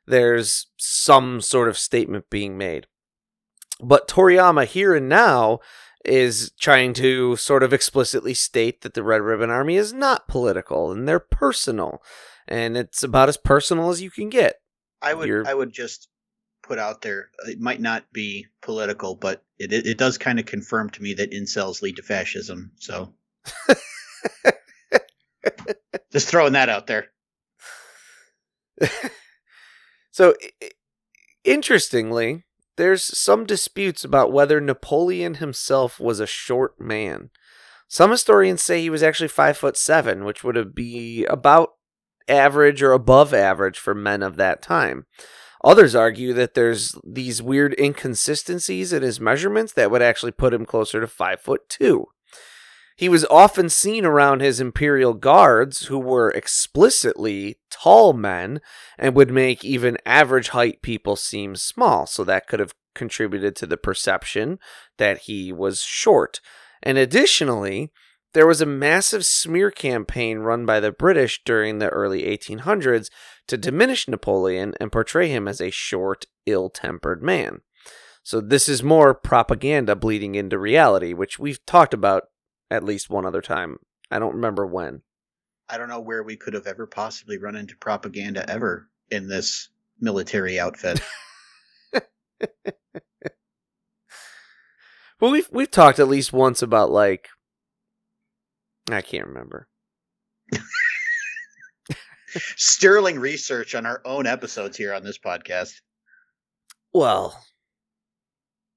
[0.07, 2.87] there's some sort of statement being made.
[3.81, 5.61] But Toriyama here and now
[6.05, 10.93] is trying to sort of explicitly state that the Red Ribbon Army is not political
[10.93, 12.03] and they're personal.
[12.49, 14.61] And it's about as personal as you can get.
[15.03, 16.09] I would You're- I would just
[16.63, 20.47] put out there it might not be political, but it it, it does kind of
[20.47, 22.73] confirm to me that incels lead to fascism.
[22.77, 23.15] So
[26.13, 27.09] just throwing that out there.
[30.17, 30.35] So,
[31.45, 32.45] interestingly,
[32.79, 37.29] there's some disputes about whether Napoleon himself was a short man.
[37.87, 41.73] Some historians say he was actually five foot seven, which would have be about
[42.29, 45.05] average or above average for men of that time.
[45.63, 50.65] Others argue that there's these weird inconsistencies in his measurements that would actually put him
[50.65, 52.07] closer to five foot two.
[52.97, 58.61] He was often seen around his imperial guards, who were explicitly tall men
[58.99, 62.07] and would make even average height people seem small.
[62.07, 64.59] So that could have contributed to the perception
[64.97, 66.41] that he was short.
[66.83, 67.93] And additionally,
[68.33, 73.11] there was a massive smear campaign run by the British during the early 1800s
[73.49, 77.61] to diminish Napoleon and portray him as a short, ill tempered man.
[78.23, 82.25] So this is more propaganda bleeding into reality, which we've talked about
[82.71, 83.79] at least one other time.
[84.11, 85.03] I don't remember when.
[85.69, 89.69] I don't know where we could have ever possibly run into propaganda ever in this
[90.01, 91.01] military outfit.
[95.21, 97.29] Well, we've we've talked at least once about like
[98.91, 99.69] I can't remember.
[102.57, 105.81] Sterling research on our own episodes here on this podcast.
[106.93, 107.43] Well,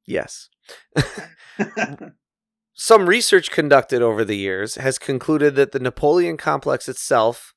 [0.06, 0.50] yes.
[2.82, 7.54] Some research conducted over the years has concluded that the Napoleon complex itself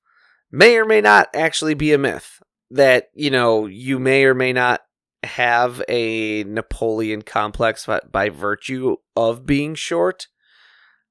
[0.50, 2.42] may or may not actually be a myth.
[2.72, 4.80] That, you know, you may or may not
[5.22, 10.26] have a Napoleon complex by, by virtue of being short.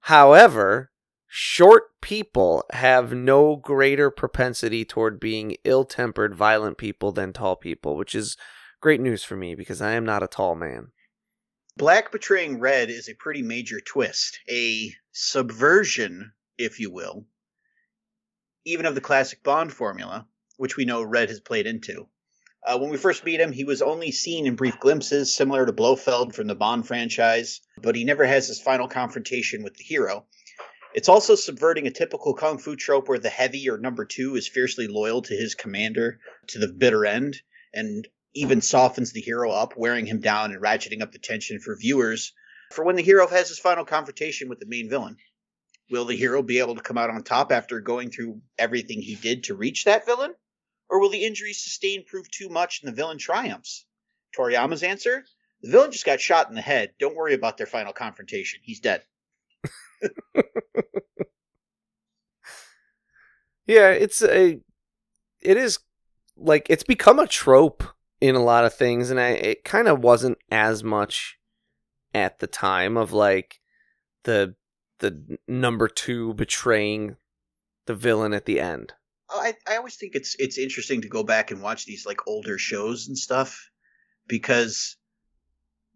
[0.01, 0.91] However,
[1.29, 7.95] short people have no greater propensity toward being ill tempered, violent people than tall people,
[7.95, 8.35] which is
[8.81, 10.89] great news for me because I am not a tall man.
[11.81, 17.25] Black betraying red is a pretty major twist, a subversion, if you will,
[18.63, 22.07] even of the classic Bond formula, which we know Red has played into.
[22.63, 25.73] Uh, when we first meet him, he was only seen in brief glimpses, similar to
[25.73, 30.27] Blofeld from the Bond franchise, but he never has his final confrontation with the hero.
[30.93, 34.47] It's also subverting a typical kung fu trope where the heavy or number two is
[34.47, 37.41] fiercely loyal to his commander to the bitter end,
[37.73, 41.75] and even softens the hero up, wearing him down and ratcheting up the tension for
[41.75, 42.33] viewers
[42.71, 45.17] for when the hero has his final confrontation with the main villain.
[45.89, 49.15] Will the hero be able to come out on top after going through everything he
[49.15, 50.33] did to reach that villain?
[50.89, 53.85] Or will the injuries sustained prove too much and the villain triumphs?
[54.37, 55.25] Toriyama's answer?
[55.61, 56.93] The villain just got shot in the head.
[56.99, 58.61] Don't worry about their final confrontation.
[58.63, 59.03] He's dead.
[63.67, 64.59] yeah, it's a
[65.41, 65.79] it is
[66.35, 67.83] like it's become a trope
[68.21, 71.37] in a lot of things and I it kind of wasn't as much
[72.13, 73.59] at the time of like
[74.23, 74.55] the
[74.99, 77.17] the number 2 betraying
[77.87, 78.93] the villain at the end.
[79.29, 82.27] Oh, I I always think it's it's interesting to go back and watch these like
[82.27, 83.71] older shows and stuff
[84.27, 84.97] because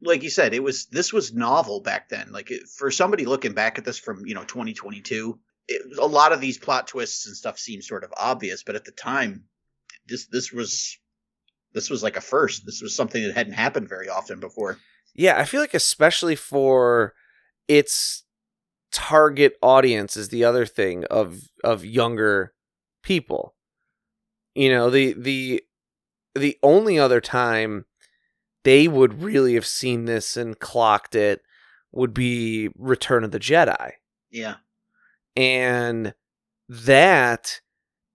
[0.02, 3.54] like you said it was this was novel back then like it, for somebody looking
[3.54, 7.36] back at this from you know 2022 it, a lot of these plot twists and
[7.36, 9.46] stuff seem sort of obvious but at the time
[10.08, 10.98] this this was
[11.76, 14.80] this was like a first this was something that hadn't happened very often before
[15.14, 17.14] yeah i feel like especially for
[17.68, 18.24] its
[18.92, 22.54] target audience is the other thing of of younger
[23.04, 23.54] people
[24.56, 25.62] you know the the
[26.34, 27.86] the only other time
[28.64, 31.42] they would really have seen this and clocked it
[31.96, 33.92] would be Return of the Jedi.
[34.30, 34.56] Yeah.
[35.36, 36.14] And
[36.68, 37.62] that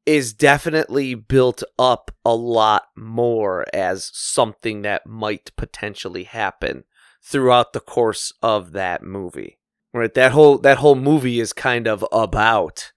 [0.07, 6.85] is definitely built up a lot more as something that might potentially happen
[7.23, 9.59] throughout the course of that movie.
[9.93, 10.13] Right?
[10.15, 12.93] That whole that whole movie is kind of about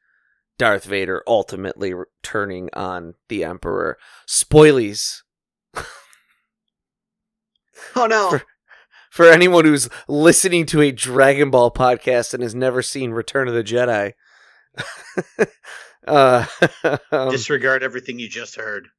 [0.58, 3.98] Darth Vader ultimately turning on the Emperor.
[4.28, 5.22] Spoilies.
[7.96, 8.30] Oh no.
[8.30, 8.44] For,
[9.10, 13.54] for anyone who's listening to a Dragon Ball podcast and has never seen Return of
[13.54, 14.14] the Jedi.
[16.08, 16.46] uh,
[17.12, 18.90] um, Disregard everything you just heard.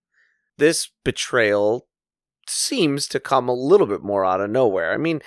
[0.59, 1.87] This betrayal
[2.49, 4.93] seems to come a little bit more out of nowhere.
[4.93, 5.21] I mean,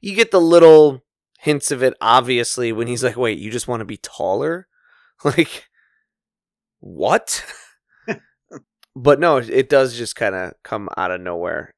[0.00, 1.04] you get the little
[1.38, 4.68] hints of it obviously when he's like, "Wait, you just want to be taller?"
[5.24, 5.68] Like
[6.80, 7.44] what?
[8.96, 11.74] but no, it does just kind of come out of nowhere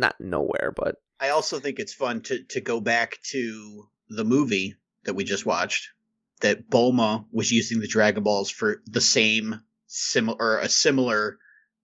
[0.00, 4.74] not nowhere, but I also think it's fun to to go back to the movie
[5.04, 5.90] that we just watched.
[6.40, 11.38] That Bulma was using the Dragon Balls for the same similar or a similar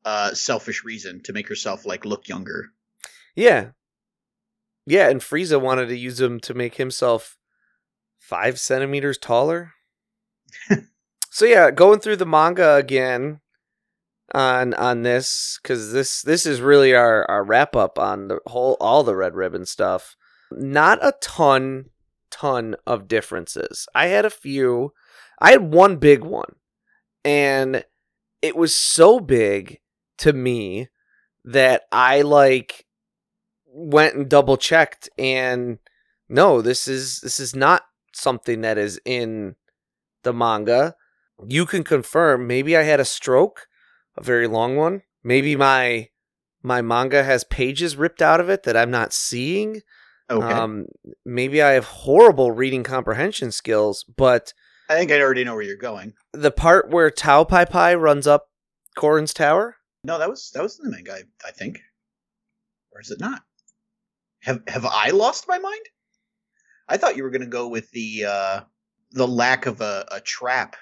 [0.05, 2.67] uh, selfish reason to make herself like look younger.
[3.35, 3.71] Yeah,
[4.87, 7.37] yeah, and Frieza wanted to use them to make himself
[8.19, 9.73] five centimeters taller.
[11.31, 13.41] so yeah, going through the manga again,
[14.35, 18.77] on on this because this this is really our our wrap up on the whole
[18.81, 20.17] all the red ribbon stuff.
[20.53, 21.87] Not a ton
[22.39, 23.87] ton of differences.
[23.95, 24.93] I had a few.
[25.39, 26.57] I had one big one,
[27.25, 27.85] and
[28.43, 29.81] it was so big
[30.19, 30.89] to me
[31.45, 32.87] that I like
[33.67, 35.79] went and double checked and
[36.29, 39.55] no, this is this is not something that is in
[40.25, 40.97] the manga.
[41.47, 43.69] You can confirm maybe I had a stroke
[44.17, 45.03] a very long one.
[45.23, 46.09] Maybe my
[46.63, 49.83] my manga has pages ripped out of it that I'm not seeing.
[50.29, 50.47] Okay.
[50.47, 50.87] Um,
[51.25, 54.53] maybe I have horrible reading comprehension skills, but
[54.89, 56.15] I think I already know where you're going.
[56.33, 58.49] The part where Tao Pai Pai runs up
[58.97, 59.77] Korin's tower.
[60.05, 61.13] No, that was that was the manga.
[61.13, 61.81] I, I think,
[62.93, 63.43] or is it not?
[64.43, 65.83] Have have I lost my mind?
[66.89, 68.61] I thought you were going to go with the uh,
[69.13, 70.77] the lack of a, a trap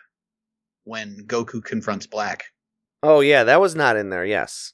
[0.85, 2.45] when Goku confronts Black.
[3.03, 4.25] Oh yeah, that was not in there.
[4.25, 4.73] Yes.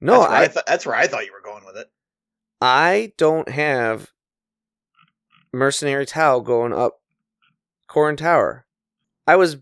[0.00, 1.86] No, that's where I, I th- that's where I thought you were going with it.
[2.62, 4.12] I don't have
[5.52, 7.00] mercenary Tao going up
[7.88, 8.66] Korin Tower.
[9.26, 9.56] I was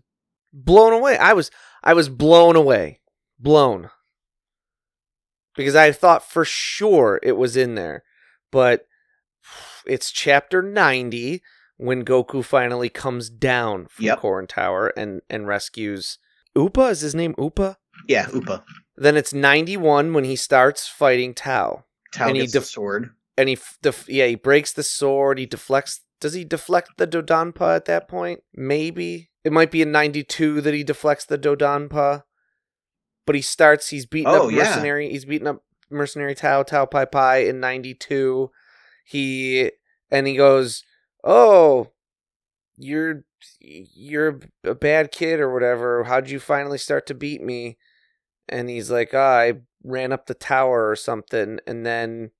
[0.53, 1.17] blown away.
[1.17, 1.49] I was
[1.83, 2.99] I was blown away.
[3.39, 3.89] Blown.
[5.55, 8.03] Because I thought for sure it was in there.
[8.51, 8.85] But
[9.87, 11.41] it's chapter 90
[11.77, 14.19] when Goku finally comes down from Yep.
[14.19, 16.19] Korin Tower and and rescues
[16.55, 17.79] Upa is his name Upa?
[18.07, 18.63] Yeah, Upa.
[18.95, 21.85] Then it's 91 when he starts fighting Tao.
[22.11, 23.09] Tao And he def- the sword.
[23.37, 27.07] And he f- def- yeah, he breaks the sword, he deflects does he deflect the
[27.07, 28.41] Dodonpa at that point?
[28.53, 29.31] Maybe.
[29.43, 32.23] It might be in 92 that he deflects the Dodonpa.
[33.25, 34.59] But he starts he's beating Oh, up yeah.
[34.59, 38.51] mercenary, he's beating up mercenary Tao Tao Pai Pai in 92.
[39.05, 39.71] He
[40.11, 40.83] and he goes,
[41.23, 41.91] "Oh,
[42.77, 43.23] you're
[43.59, 46.03] you're a bad kid or whatever.
[46.03, 47.77] How'd you finally start to beat me?"
[48.47, 49.53] And he's like, "Ah, I
[49.83, 52.31] ran up the tower or something." And then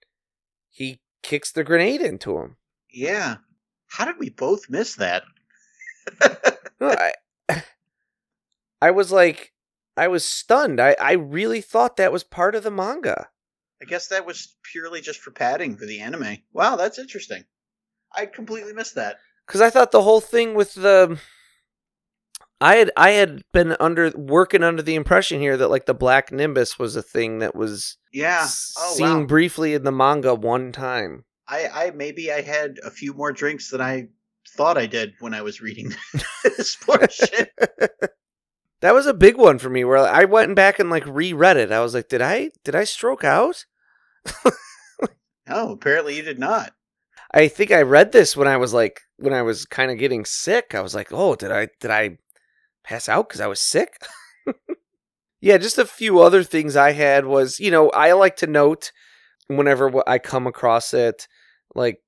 [0.69, 2.57] he kicks the grenade into him.
[2.89, 3.37] Yeah.
[3.87, 5.23] How did we both miss that?
[6.79, 7.13] No, I,
[8.81, 9.53] I was like,
[9.95, 10.81] I was stunned.
[10.81, 13.29] I, I really thought that was part of the manga.
[13.81, 16.39] I guess that was purely just for padding for the anime.
[16.53, 17.45] Wow, that's interesting.
[18.15, 19.17] I completely missed that.
[19.45, 21.19] Because I thought the whole thing with the
[22.61, 26.31] I had I had been under working under the impression here that like the black
[26.31, 28.43] nimbus was a thing that was Yeah.
[28.77, 29.25] Oh seen wow.
[29.25, 31.25] briefly in the manga one time.
[31.47, 34.07] I, I maybe I had a few more drinks than I
[34.55, 35.93] thought I did when I was reading
[36.43, 37.47] this portion.
[38.81, 41.71] That was a big one for me where I went back and like reread it.
[41.71, 43.65] I was like, did I did I stroke out?
[45.47, 46.73] No, apparently you did not.
[47.33, 50.25] I think I read this when I was like when I was kind of getting
[50.25, 50.73] sick.
[50.73, 52.17] I was like, "Oh, did I did I
[52.91, 54.01] pass out cuz I was sick?"
[55.41, 58.91] yeah, just a few other things I had was, you know, I like to note
[59.47, 61.27] whenever I come across it
[61.75, 62.01] like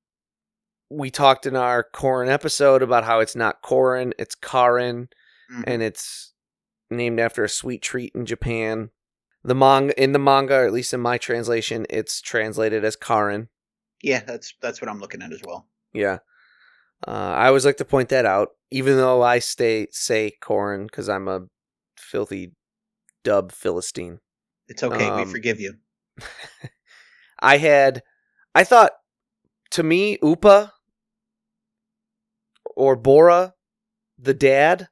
[0.89, 5.09] we talked in our Corin episode about how it's not Corin, it's Karin
[5.51, 5.63] Mhm.
[5.67, 6.34] and it's
[6.89, 8.91] named after a sweet treat in Japan.
[9.43, 13.49] The manga in the manga, or at least in my translation, it's translated as Karin.
[14.01, 15.67] yeah, that's that's what I'm looking at as well.
[15.93, 16.19] Yeah.
[17.08, 21.10] Uh, I always like to point that out, even though I stay say Corin because
[21.10, 21.41] I'm a
[21.97, 22.54] filthy
[23.24, 24.20] dub philistine.
[24.68, 25.76] It's okay, we Um, forgive you.
[27.39, 28.04] I had,
[28.56, 28.91] I thought,
[29.72, 30.72] to me, Upa
[32.76, 33.54] or Bora,
[34.18, 34.88] the dad,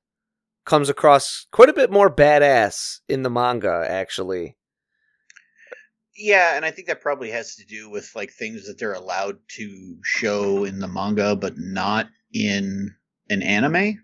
[0.66, 3.86] comes across quite a bit more badass in the manga.
[3.88, 4.58] Actually,
[6.22, 9.40] Yeah, and I think that probably has to do with like things that they're allowed
[9.58, 12.94] to show in the manga, but not in
[13.30, 14.04] an anime.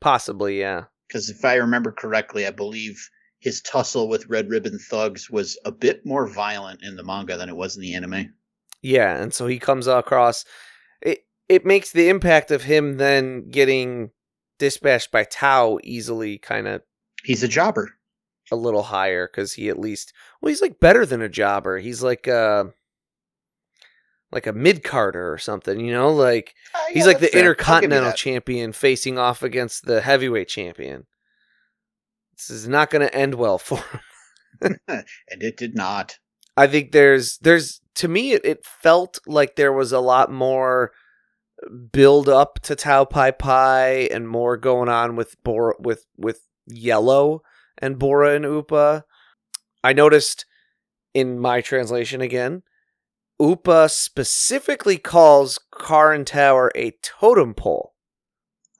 [0.00, 0.84] possibly, yeah.
[1.06, 5.70] Because if I remember correctly, I believe his tussle with Red Ribbon Thugs was a
[5.72, 8.32] bit more violent in the manga than it was in the anime.
[8.82, 10.44] Yeah, and so he comes across
[11.02, 14.10] it it makes the impact of him then getting
[14.58, 16.82] dispatched by Tao easily kind of
[17.24, 17.95] He's a jobber.
[18.52, 21.78] A little higher cuz he at least well he's like better than a jobber.
[21.78, 22.66] He's like uh
[24.32, 27.28] like a mid carder or something, you know, like Uh, he's like the fair.
[27.28, 31.06] I'll give you intercontinental champion facing off against the heavyweight champion.
[32.36, 33.78] This is not going to end well for
[34.60, 34.78] him.
[34.88, 36.18] and it did not.
[36.56, 40.92] I think there's there's to me it, it felt like there was a lot more
[41.90, 47.42] build up to Tao Pai Pai and more going on with Bora with with Yellow
[47.78, 49.04] and Bora and Upa.
[49.82, 50.44] I noticed
[51.14, 52.62] in my translation again,
[53.40, 57.94] Upa specifically calls Karin Tower a totem pole.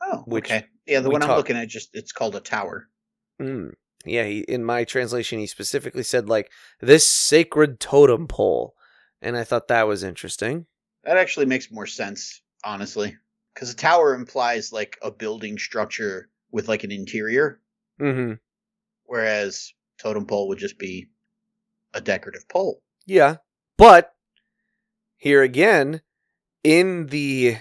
[0.03, 0.67] Oh, Which okay.
[0.87, 2.89] Yeah, the one I'm looking at just it's called a tower.
[3.41, 3.73] Mm.
[4.05, 8.75] Yeah, he, in my translation, he specifically said like this sacred totem pole,
[9.21, 10.67] and I thought that was interesting.
[11.05, 13.17] That actually makes more sense, honestly.
[13.55, 17.61] Because a tower implies like a building structure with like an interior,
[17.99, 18.35] hmm
[19.07, 21.09] whereas totem pole would just be
[21.95, 22.83] a decorative pole.
[23.07, 23.37] Yeah,
[23.77, 24.13] but
[25.17, 26.03] here again,
[26.63, 27.59] in the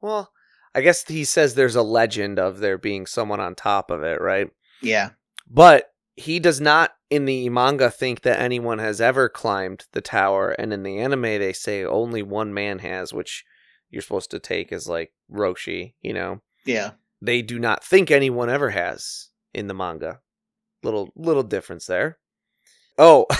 [0.00, 0.32] well,
[0.74, 4.20] I guess he says there's a legend of there being someone on top of it,
[4.20, 4.48] right?
[4.82, 5.10] Yeah.
[5.50, 10.50] But he does not in the manga think that anyone has ever climbed the tower,
[10.50, 13.44] and in the anime they say only one man has, which
[13.90, 16.42] you're supposed to take as like Roshi, you know.
[16.64, 16.92] Yeah.
[17.20, 20.20] They do not think anyone ever has in the manga.
[20.82, 22.18] Little little difference there.
[22.96, 23.26] Oh.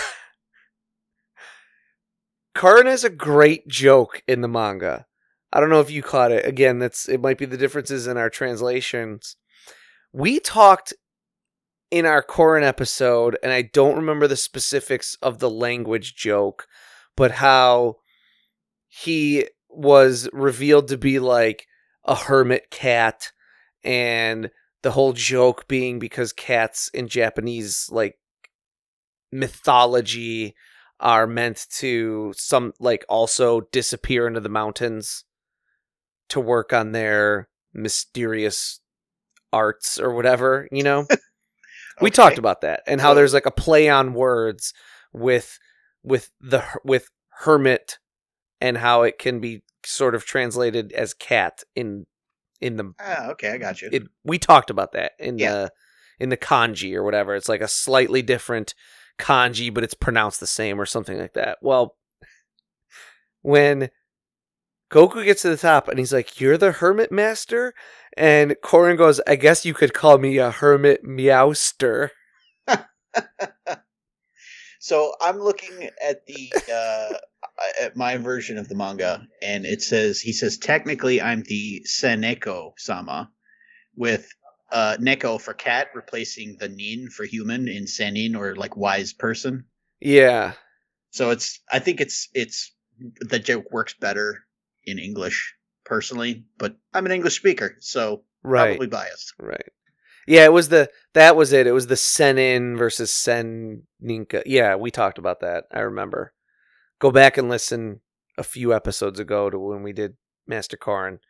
[2.55, 5.07] Karin has a great joke in the manga.
[5.53, 6.45] I don't know if you caught it.
[6.45, 9.37] Again, that's it might be the differences in our translations.
[10.13, 10.93] We talked
[11.91, 16.67] in our Corin episode, and I don't remember the specifics of the language joke,
[17.17, 17.97] but how
[18.89, 21.67] he was revealed to be like
[22.05, 23.33] a hermit cat,
[23.85, 24.51] and
[24.83, 28.19] the whole joke being because cats in Japanese like
[29.33, 30.55] mythology
[31.01, 35.25] are meant to some like also disappear into the mountains
[36.29, 38.81] to work on their mysterious
[39.53, 41.07] arts or whatever, you know?
[42.01, 44.73] We talked about that and how there's like a play on words
[45.13, 45.59] with
[46.05, 47.09] with the with
[47.41, 47.99] hermit
[48.61, 52.07] and how it can be sort of translated as cat in
[52.61, 53.89] in the Ah, okay, I got you.
[53.93, 55.53] it we talked about that in Yeah.
[55.53, 55.73] the
[56.21, 57.35] in the kanji or whatever.
[57.35, 58.75] It's like a slightly different
[59.19, 61.59] kanji, but it's pronounced the same or something like that.
[61.63, 61.97] Well,
[63.43, 63.91] when
[64.91, 67.75] Goku gets to the top and he's like, "You're the Hermit Master,"
[68.17, 72.11] and Korin goes, "I guess you could call me a Hermit Meowster."
[74.81, 77.15] so I'm looking at the uh,
[77.81, 82.73] at my version of the manga, and it says he says technically I'm the Seneko
[82.79, 83.31] sama,
[83.97, 84.29] with
[84.71, 89.65] uh, Neko for cat replacing the nin for human in Senin or like wise person.
[90.01, 90.53] Yeah,
[91.11, 92.73] So it's I think it's it's
[93.21, 94.45] the joke works better
[94.85, 95.55] in English
[95.85, 98.71] personally, but I'm an English speaker, so Right.
[98.71, 99.35] Probably biased.
[99.39, 99.69] Right.
[100.27, 101.67] Yeah, it was the that was it.
[101.67, 104.43] It was the Senin versus Sen Ninka.
[104.47, 105.65] Yeah, we talked about that.
[105.73, 106.33] I remember.
[106.99, 108.01] Go back and listen
[108.37, 111.21] a few episodes ago to when we did Master Karn,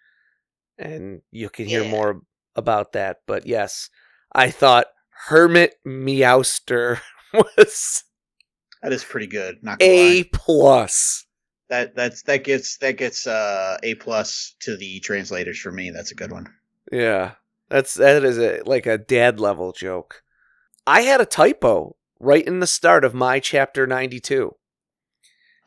[0.79, 1.91] and you can hear Yeah.
[1.91, 2.23] more
[2.57, 3.19] about that.
[3.27, 3.91] But yes,
[4.33, 4.87] I thought
[5.29, 7.01] Hermit Meowster
[7.33, 8.05] was
[8.83, 9.57] That is pretty good.
[9.63, 10.29] Not a lie.
[10.33, 11.27] plus.
[11.69, 15.91] That that's that gets that gets uh, a plus to the translators for me.
[15.91, 16.47] That's a good one.
[16.91, 17.33] Yeah,
[17.69, 20.23] that's that is a like a dad level joke.
[20.87, 24.55] I had a typo right in the start of my chapter ninety two.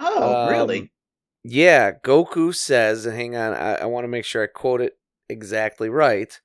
[0.02, 0.92] Oh, Um, really?
[1.44, 4.98] Yeah, Goku says, hang on, I, I want to make sure I quote it
[5.30, 6.40] exactly right.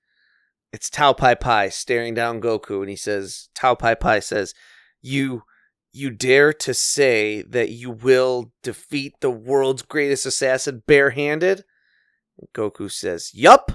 [0.72, 4.54] It's Tao Pai Pai staring down Goku, and he says, Tao Pai Pai says,
[5.00, 5.42] You
[5.92, 11.64] you dare to say that you will defeat the world's greatest assassin barehanded?
[12.54, 13.72] Goku says, Yup.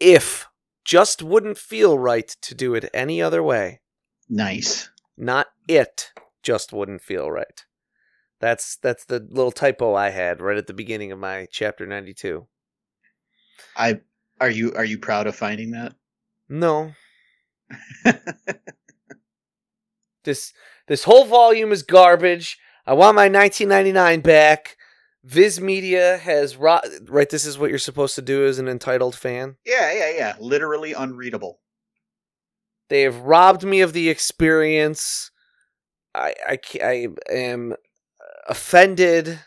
[0.00, 0.46] If
[0.84, 3.80] just wouldn't feel right to do it any other way.
[4.28, 4.88] Nice.
[5.16, 7.64] Not it just wouldn't feel right.
[8.40, 12.46] That's that's the little typo I had right at the beginning of my chapter 92.
[13.76, 14.00] I
[14.40, 15.94] are you are you proud of finding that?
[16.48, 16.92] No,
[20.24, 20.52] this
[20.86, 22.58] this whole volume is garbage.
[22.86, 24.76] I want my 1999 back.
[25.24, 27.28] Viz Media has ro- right.
[27.28, 29.56] This is what you're supposed to do as an entitled fan.
[29.66, 30.36] yeah, yeah, yeah.
[30.40, 31.60] Literally unreadable.
[32.88, 35.30] They have robbed me of the experience.
[36.14, 37.74] I I, I am
[38.48, 39.38] offended.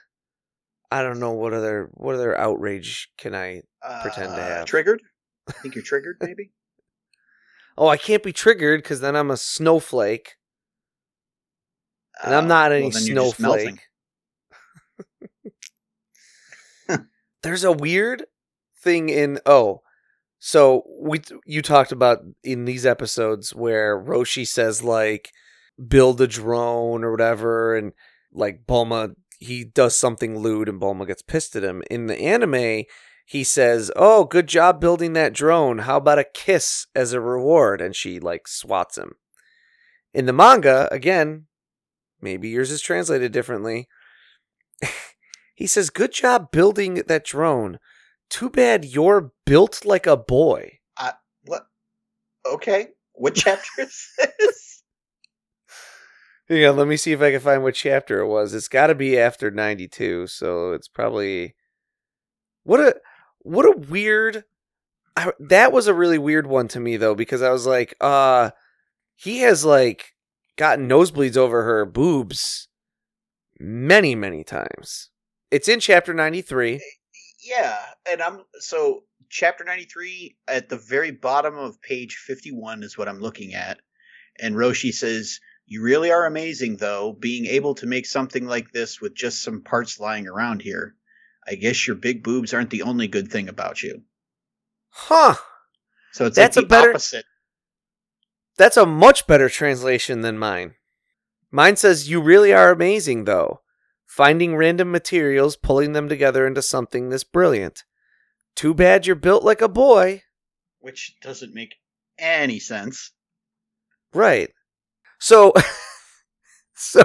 [0.91, 3.61] I don't know what other what other outrage can I
[4.01, 4.65] Pretend to Uh, have.
[4.67, 5.01] triggered.
[5.49, 6.51] I think you're triggered, maybe.
[7.77, 10.35] Oh, I can't be triggered because then I'm a snowflake,
[12.23, 13.79] and I'm Uh, not any well, then you're just melting.
[16.87, 17.07] snowflake.
[17.43, 18.25] There's a weird
[18.83, 19.81] thing in oh,
[20.37, 25.31] so we you talked about in these episodes where Roshi says like
[25.87, 27.93] build a drone or whatever, and
[28.33, 31.81] like Bulma he does something lewd and Bulma gets pissed at him.
[31.89, 32.85] In the anime,
[33.25, 35.79] he says, "Oh, good job building that drone.
[35.79, 39.15] How about a kiss as a reward?" And she like swats him.
[40.13, 41.47] In the manga, again,
[42.21, 43.87] maybe yours is translated differently.
[45.55, 47.79] he says, "Good job building that drone.
[48.29, 50.79] Too bad you're built like a boy."
[51.45, 51.65] What?
[52.45, 52.89] Okay.
[53.13, 54.70] What chapter is this?
[56.51, 58.53] Yeah, let me see if I can find what chapter it was.
[58.53, 61.55] It's got to be after 92, so it's probably
[62.63, 62.95] What a
[63.39, 64.43] what a weird
[65.15, 68.51] I, that was a really weird one to me though because I was like, uh
[69.15, 70.13] he has like
[70.57, 72.67] gotten nosebleeds over her boobs
[73.59, 75.09] many many times.
[75.51, 76.81] It's in chapter 93.
[77.43, 77.77] Yeah,
[78.09, 83.19] and I'm so chapter 93 at the very bottom of page 51 is what I'm
[83.21, 83.79] looking at.
[84.39, 85.39] And Roshi says,
[85.71, 89.61] "You really are amazing though, being able to make something like this with just some
[89.61, 90.95] parts lying around here.
[91.47, 94.03] I guess your big boobs aren't the only good thing about you."
[94.89, 95.35] Huh.
[96.11, 97.25] So it's That's like a better- opposite.
[98.57, 100.75] That's a much better translation than mine.
[101.51, 103.61] Mine says, You really are amazing, though.
[104.05, 107.85] Finding random materials, pulling them together into something this brilliant.
[108.55, 110.23] Too bad you're built like a boy.
[110.79, 111.75] which doesn't make
[112.19, 113.11] any sense.
[114.13, 114.51] Right.
[115.21, 115.53] So,
[116.75, 117.03] so,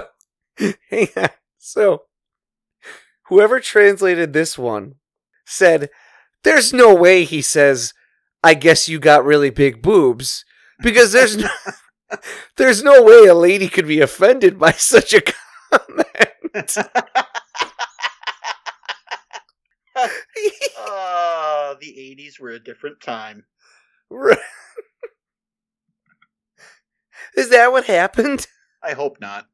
[0.57, 1.29] hang on.
[1.59, 2.05] So,
[3.27, 4.95] whoever translated this one
[5.45, 5.91] said,
[6.43, 7.93] There's no way he says,
[8.43, 10.43] I guess you got really big boobs.
[10.81, 11.49] Because there's no,
[12.57, 16.77] there's no way a lady could be offended by such a comment.
[20.75, 23.45] Oh, the 80s were a different time.
[24.09, 24.39] Right.
[27.37, 28.47] Is that what happened?
[28.83, 29.47] I hope not.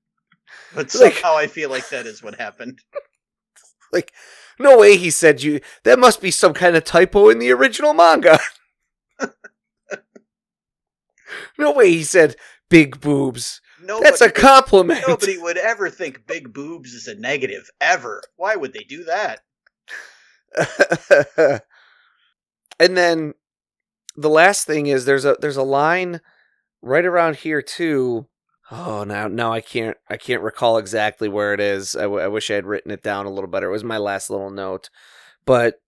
[0.74, 2.80] But Like- somehow I feel like that is what happened.
[3.92, 4.12] Like,
[4.58, 5.62] no way he said you.
[5.84, 8.40] That must be some kind of typo in the original manga.
[11.60, 12.36] no way he said
[12.72, 13.62] big boobs.
[13.84, 15.04] Nobody, That's a compliment.
[15.08, 18.24] nobody would ever think big boobs is a negative, ever.
[18.36, 19.42] Why would they do that?
[22.80, 23.34] and then
[24.16, 26.20] the last thing is there's a there's a line
[26.84, 28.28] right around here too.
[28.70, 31.96] Oh, now now I can't I can't recall exactly where it is.
[31.96, 33.70] I, w- I wish I had written it down a little better.
[33.70, 34.90] It was my last little note,
[35.46, 35.82] but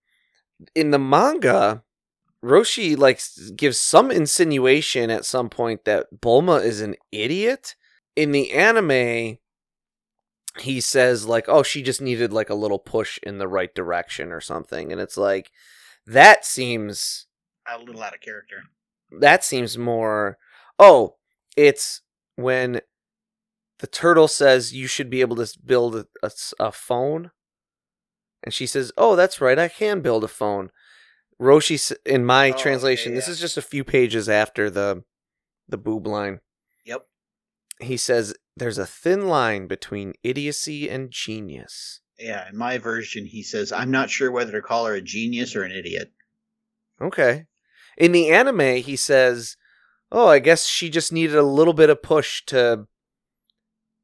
[0.74, 1.84] in the manga,
[2.43, 3.22] Roshi like
[3.56, 7.76] gives some insinuation at some point that Bulma is an idiot.
[8.16, 9.38] In the anime,
[10.60, 14.32] he says like, "Oh, she just needed like a little push in the right direction
[14.32, 15.52] or something," and it's like
[16.06, 17.26] that seems
[17.68, 18.64] a little out of character.
[19.20, 20.38] That seems more.
[20.78, 21.15] Oh,
[21.55, 22.01] it's
[22.36, 22.82] when
[23.80, 26.05] the turtle says you should be able to build
[26.59, 27.32] a phone,
[28.43, 30.71] and she says, "Oh, that's right, I can build a phone."
[31.39, 33.32] Roshi, in my Oh, translation, this yeah.
[33.34, 35.03] is just a few pages after the
[35.67, 36.39] the boob line.
[36.86, 37.07] Yep.
[37.82, 43.43] He says, "There's a thin line between idiocy and genius." Yeah, in my version, he
[43.43, 46.13] says, "I'm not sure whether to call her a genius or an idiot."
[47.01, 47.47] Okay.
[47.97, 49.57] In the anime, he says,
[50.16, 52.88] "Oh, I guess she just needed a little bit of push to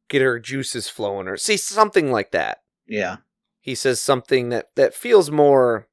[0.09, 3.17] get her juices flowing, or see something like that." Yeah,
[3.61, 5.87] He says something that that feels more,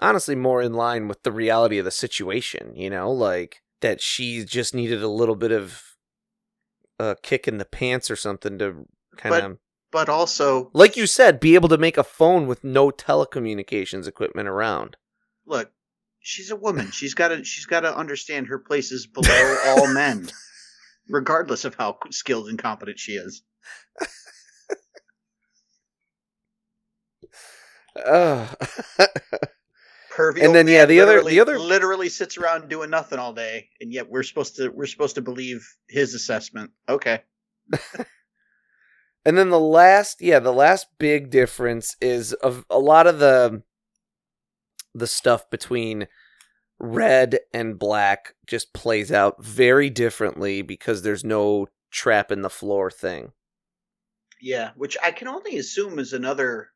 [0.00, 2.74] honestly, more in line with the reality of the situation.
[2.76, 5.82] You know, like that she just needed a little bit of
[6.98, 8.86] a kick in the pants or something to
[9.16, 9.58] kind But- of,
[9.92, 14.48] but also, like you said, be able to make a phone with no telecommunications equipment
[14.48, 14.96] around.
[15.46, 15.70] look,
[16.20, 16.90] she's a woman.
[16.90, 20.28] She's got to she's got to understand her place is below all men,
[21.08, 23.42] regardless of how skilled and competent she is.
[28.04, 28.56] Ugh.
[30.14, 33.68] Pervy And then, yeah, the other- the other- literally sits around doing nothing all day,
[33.80, 36.72] and yet we're supposed to we're supposed to believe his assessment.
[36.88, 37.22] Okay,
[39.24, 43.62] And then the last, yeah, the last big difference is of a lot of the
[44.94, 46.08] the stuff between
[46.78, 52.90] red and black just plays out very differently because there's no trap in the floor
[52.90, 53.32] thing.
[54.40, 56.68] yeah, which I can only assume is another.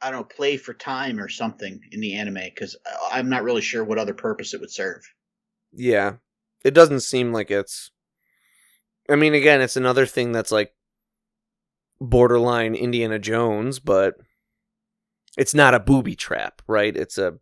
[0.00, 3.42] I don't know, play for time or something in the anime because uh, I'm not
[3.42, 5.02] really sure what other purpose it would serve.
[5.72, 6.16] Yeah.
[6.64, 7.90] It doesn't seem like it's
[9.10, 10.72] I mean again, it's another thing that's like
[12.00, 14.14] borderline Indiana Jones, but
[15.38, 16.94] it's not a booby trap, right?
[16.94, 17.38] It's a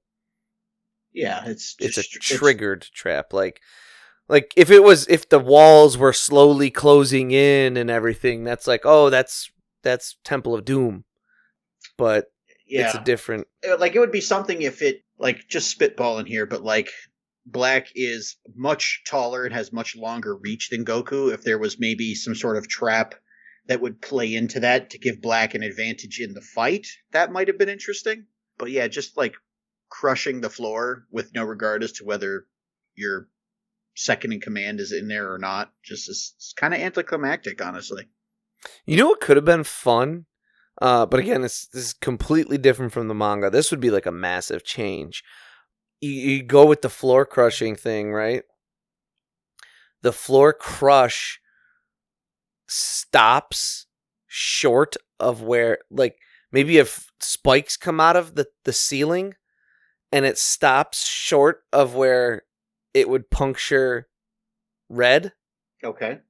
[1.12, 3.60] Yeah, it's it's a just- triggered trap like
[4.28, 8.82] like if it was if the walls were slowly closing in and everything that's like
[8.84, 9.50] oh that's
[9.82, 11.04] that's temple of doom
[11.96, 12.26] but
[12.66, 16.26] yeah, it's a different Uh, like it would be something if it like just spitballing
[16.26, 16.90] here, but like
[17.46, 21.32] Black is much taller and has much longer reach than Goku.
[21.32, 23.14] If there was maybe some sort of trap
[23.68, 27.48] that would play into that to give Black an advantage in the fight, that might
[27.48, 28.26] have been interesting.
[28.58, 29.34] But yeah, just like
[29.88, 32.46] crushing the floor with no regard as to whether
[32.94, 33.28] your
[33.94, 38.06] second in command is in there or not, just is kind of anticlimactic, honestly.
[38.84, 40.26] you know what could have been fun?
[40.80, 43.48] Uh but again this this is completely different from the manga.
[43.50, 45.24] This would be like a massive change.
[46.00, 48.42] You, you go with the floor crushing thing right?
[50.02, 51.40] The floor crush
[52.68, 53.86] stops
[54.26, 56.16] short of where like
[56.52, 59.34] maybe if spikes come out of the the ceiling
[60.12, 62.42] and it stops short of where
[62.94, 64.08] it would puncture
[64.88, 65.32] red
[65.84, 66.20] Okay.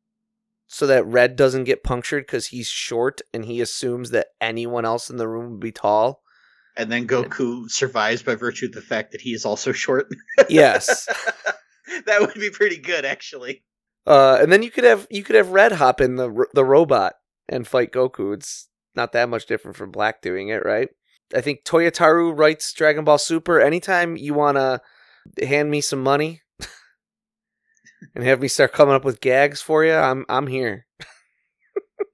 [0.66, 5.08] so that red doesn't get punctured because he's short and he assumes that anyone else
[5.10, 6.22] in the room would be tall
[6.76, 10.06] And then Goku survives by virtue of the fact that he is also short.
[10.48, 11.06] yes
[12.06, 13.62] that would be pretty good, actually.
[14.06, 17.14] Uh and then you could have you could have red hop in the the robot
[17.48, 18.34] and fight goku.
[18.34, 20.88] It's not that much different from black doing it right?
[21.34, 24.80] I think Toyotarou writes dragon ball super anytime you want to
[25.44, 26.42] hand me some money
[28.14, 30.86] and have me start coming up with gags for you i'm i'm here.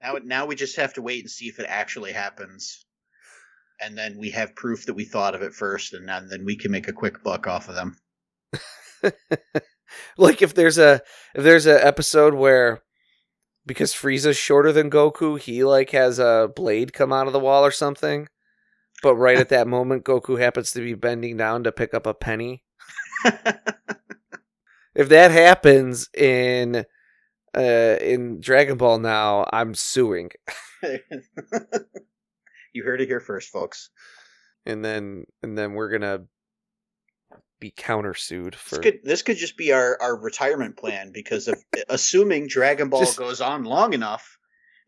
[0.02, 2.84] Now, now we just have to wait and see if it actually happens,
[3.80, 6.56] and then we have proof that we thought of it first, and then, then we
[6.56, 7.96] can make a quick buck off of them.
[10.16, 11.02] like if there's a
[11.34, 12.82] if there's an episode where
[13.64, 17.64] because Frieza's shorter than Goku, he like has a blade come out of the wall
[17.64, 18.28] or something.
[19.02, 22.14] But right at that moment, Goku happens to be bending down to pick up a
[22.14, 22.62] penny.
[24.94, 26.84] If that happens in
[27.56, 30.30] uh in Dragon Ball now, I'm suing.
[32.72, 33.90] you heard it here first, folks.
[34.66, 36.24] And then and then we're gonna
[37.62, 41.62] be countersued This for could this could just be our, our retirement plan because of
[41.88, 44.36] assuming Dragon Ball Just- goes on long enough,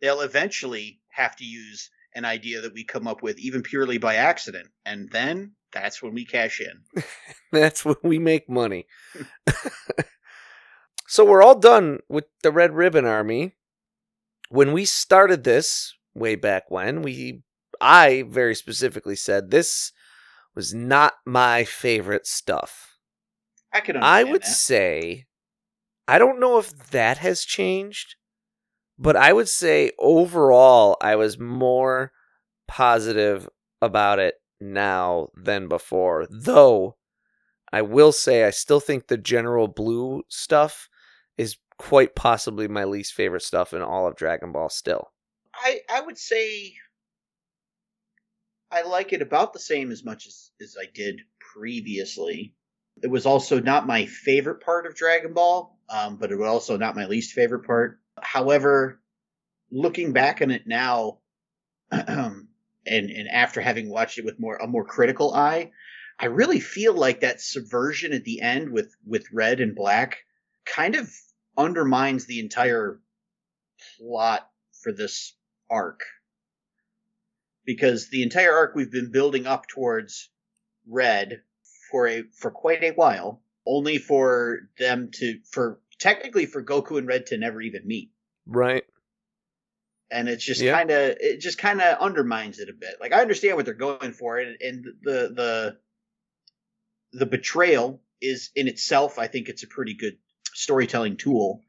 [0.02, 4.16] they'll eventually have to use an idea that we come up with even purely by
[4.16, 7.02] accident, and then that's when we cash in.
[7.52, 8.86] That's when we make money.
[11.08, 13.54] so we're all done with the Red Ribbon Army.
[14.50, 17.42] When we started this way back when, we
[17.80, 19.92] I very specifically said this
[20.54, 22.98] was not my favorite stuff.
[23.72, 24.48] I can I would that.
[24.48, 25.26] say
[26.06, 28.16] I don't know if that has changed,
[28.98, 32.12] but I would say overall I was more
[32.68, 33.48] positive
[33.82, 36.26] about it now than before.
[36.30, 36.96] Though
[37.72, 40.88] I will say I still think the General Blue stuff
[41.36, 45.10] is quite possibly my least favorite stuff in all of Dragon Ball still.
[45.54, 46.74] I I would say
[48.74, 51.20] I like it about the same as much as, as I did
[51.54, 52.54] previously.
[53.00, 56.76] It was also not my favorite part of Dragon Ball, um, but it was also
[56.76, 58.00] not my least favorite part.
[58.20, 59.00] However,
[59.70, 61.18] looking back on it now,
[61.90, 62.48] and
[62.86, 65.70] and after having watched it with more a more critical eye,
[66.18, 70.18] I really feel like that subversion at the end with with red and black
[70.64, 71.12] kind of
[71.56, 73.00] undermines the entire
[73.98, 74.48] plot
[74.82, 75.36] for this
[75.70, 76.02] arc
[77.64, 80.28] because the entire arc we've been building up towards
[80.86, 81.42] red
[81.90, 87.06] for a for quite a while only for them to for technically for Goku and
[87.06, 88.10] Red to never even meet.
[88.46, 88.84] Right.
[90.10, 90.76] And it's just yeah.
[90.76, 92.96] kind of it just kind of undermines it a bit.
[93.00, 95.76] Like I understand what they're going for and, and the the
[97.12, 100.18] the betrayal is in itself I think it's a pretty good
[100.52, 101.62] storytelling tool.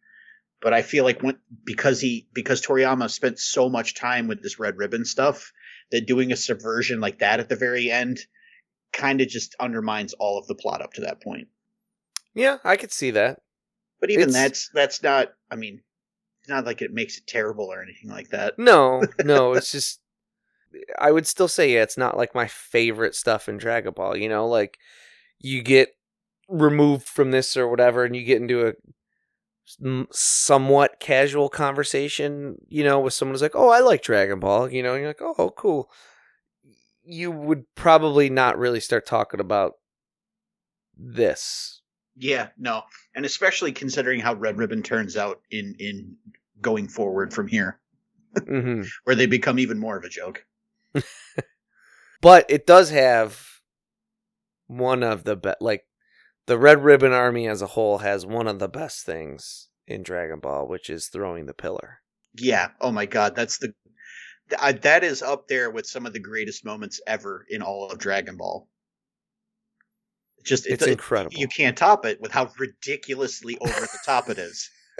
[0.62, 4.60] But I feel like when because he because Toriyama spent so much time with this
[4.60, 5.54] red ribbon stuff
[5.92, 8.20] that doing a subversion like that at the very end
[8.94, 11.48] kind of just undermines all of the plot up to that point.
[12.34, 13.42] Yeah, I could see that.
[14.00, 14.34] But even it's...
[14.34, 15.30] that's that's not.
[15.50, 15.82] I mean,
[16.42, 18.58] it's not like it makes it terrible or anything like that.
[18.58, 20.00] No, no, it's just.
[21.00, 24.18] I would still say yeah, it's not like my favorite stuff in Dragon Ball.
[24.18, 24.78] You know, like
[25.40, 25.96] you get
[26.50, 28.74] removed from this or whatever, and you get into a
[30.12, 34.84] somewhat casual conversation, you know, with someone who's like, "Oh, I like Dragon Ball," you
[34.84, 35.90] know, and you're like, "Oh, cool."
[37.04, 39.74] You would probably not really start talking about
[40.98, 41.82] this.
[42.16, 46.16] Yeah, no, and especially considering how Red Ribbon turns out in in
[46.62, 47.80] going forward from here,
[48.36, 48.84] mm-hmm.
[49.04, 50.46] where they become even more of a joke.
[52.22, 53.40] but it does have
[54.68, 55.86] one of the best, like
[56.48, 60.40] the Red Ribbon Army as a whole has one of the best things in Dragon
[60.40, 62.02] Ball, which is throwing the pillar.
[62.34, 62.70] Yeah.
[62.82, 63.74] Oh my God, that's the
[64.60, 67.98] I, that is up there with some of the greatest moments ever in all of
[67.98, 68.68] Dragon Ball.
[70.44, 71.36] Just it's it, incredible.
[71.38, 74.70] You can't top it with how ridiculously over the top it is.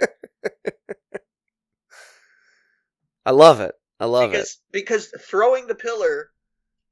[3.24, 3.74] I love it.
[4.00, 6.30] I love because, it because throwing the pillar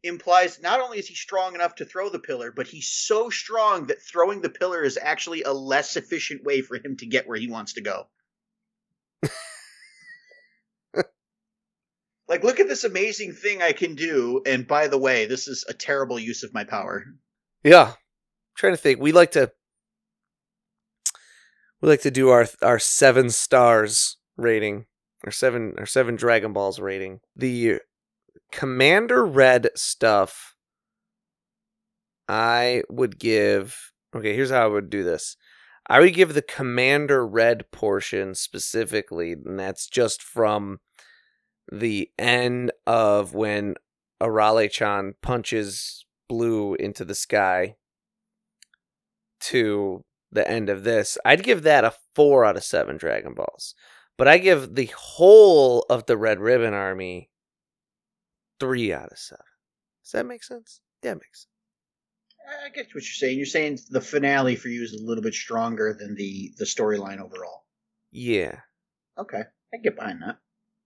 [0.07, 3.87] implies not only is he strong enough to throw the pillar, but he's so strong
[3.87, 7.39] that throwing the pillar is actually a less efficient way for him to get where
[7.39, 8.05] he wants to go.
[12.29, 15.65] like, look at this amazing thing I can do, and by the way, this is
[15.69, 17.05] a terrible use of my power.
[17.63, 17.89] Yeah.
[17.89, 17.95] I'm
[18.57, 19.01] trying to think.
[19.01, 19.51] We like to
[21.81, 24.87] we like to do our our seven stars rating.
[25.27, 27.21] or seven or seven Dragon Balls rating.
[27.35, 27.81] The
[28.53, 30.55] Commander Red stuff,
[32.29, 33.93] I would give.
[34.15, 35.37] Okay, here's how I would do this.
[35.87, 40.81] I would give the Commander Red portion specifically, and that's just from
[41.71, 43.75] the end of when
[44.23, 47.75] Arale chan punches Blue into the sky
[49.41, 51.19] to the end of this.
[51.25, 53.75] I'd give that a 4 out of 7 Dragon Balls.
[54.17, 57.31] But I give the whole of the Red Ribbon Army
[58.61, 59.45] three out of seven.
[60.05, 60.81] Does that make sense?
[61.03, 61.49] Yeah, it makes sense.
[62.67, 63.39] I get what you're saying.
[63.39, 67.21] You're saying the finale for you is a little bit stronger than the the storyline
[67.21, 67.65] overall.
[68.11, 68.61] Yeah.
[69.19, 69.43] Okay,
[69.73, 70.39] I get behind that.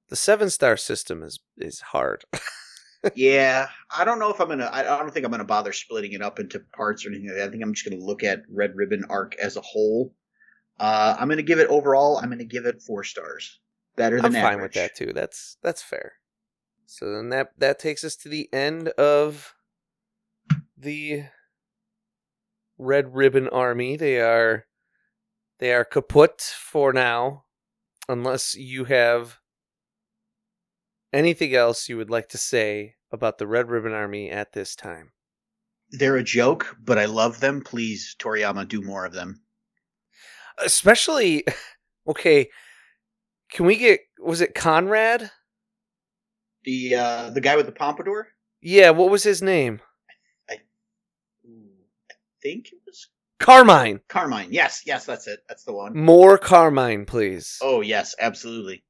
[0.08, 2.24] The seven star system is is hard.
[3.14, 4.70] yeah, I don't know if I'm gonna.
[4.72, 7.30] I don't think I'm gonna bother splitting it up into parts or anything.
[7.30, 10.14] Like I think I'm just gonna look at Red Ribbon arc as a whole.
[10.78, 12.18] Uh, I'm gonna give it overall.
[12.18, 13.60] I'm gonna give it four stars.
[13.96, 15.12] Better than I'm fine with that too.
[15.12, 16.12] That's that's fair.
[16.90, 19.54] So then that that takes us to the end of
[20.74, 21.24] the
[22.78, 23.96] Red Ribbon Army.
[23.96, 24.64] They are
[25.58, 27.44] they are kaput for now,
[28.08, 29.36] unless you have
[31.12, 35.12] anything else you would like to say about the Red Ribbon Army at this time.
[35.90, 37.60] They're a joke, but I love them.
[37.60, 39.42] Please, Toriyama, do more of them.
[40.56, 41.44] Especially,
[42.08, 42.48] okay.
[43.50, 45.30] Can we get was it Conrad?
[46.68, 48.28] The uh, the guy with the pompadour.
[48.60, 49.80] Yeah, what was his name?
[50.50, 53.08] I, I think it was
[53.40, 54.00] Carmine.
[54.06, 54.48] Carmine.
[54.52, 55.40] Yes, yes, that's it.
[55.48, 55.96] That's the one.
[55.96, 57.58] More Carmine, please.
[57.62, 58.84] Oh yes, absolutely.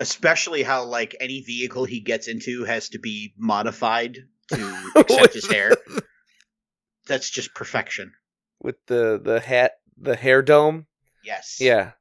[0.00, 4.18] Especially how like any vehicle he gets into has to be modified
[4.52, 5.72] to accept his hair.
[7.06, 8.12] That's just perfection.
[8.62, 10.88] With the the hat, the hair dome.
[11.24, 11.56] Yes.
[11.58, 11.92] Yeah.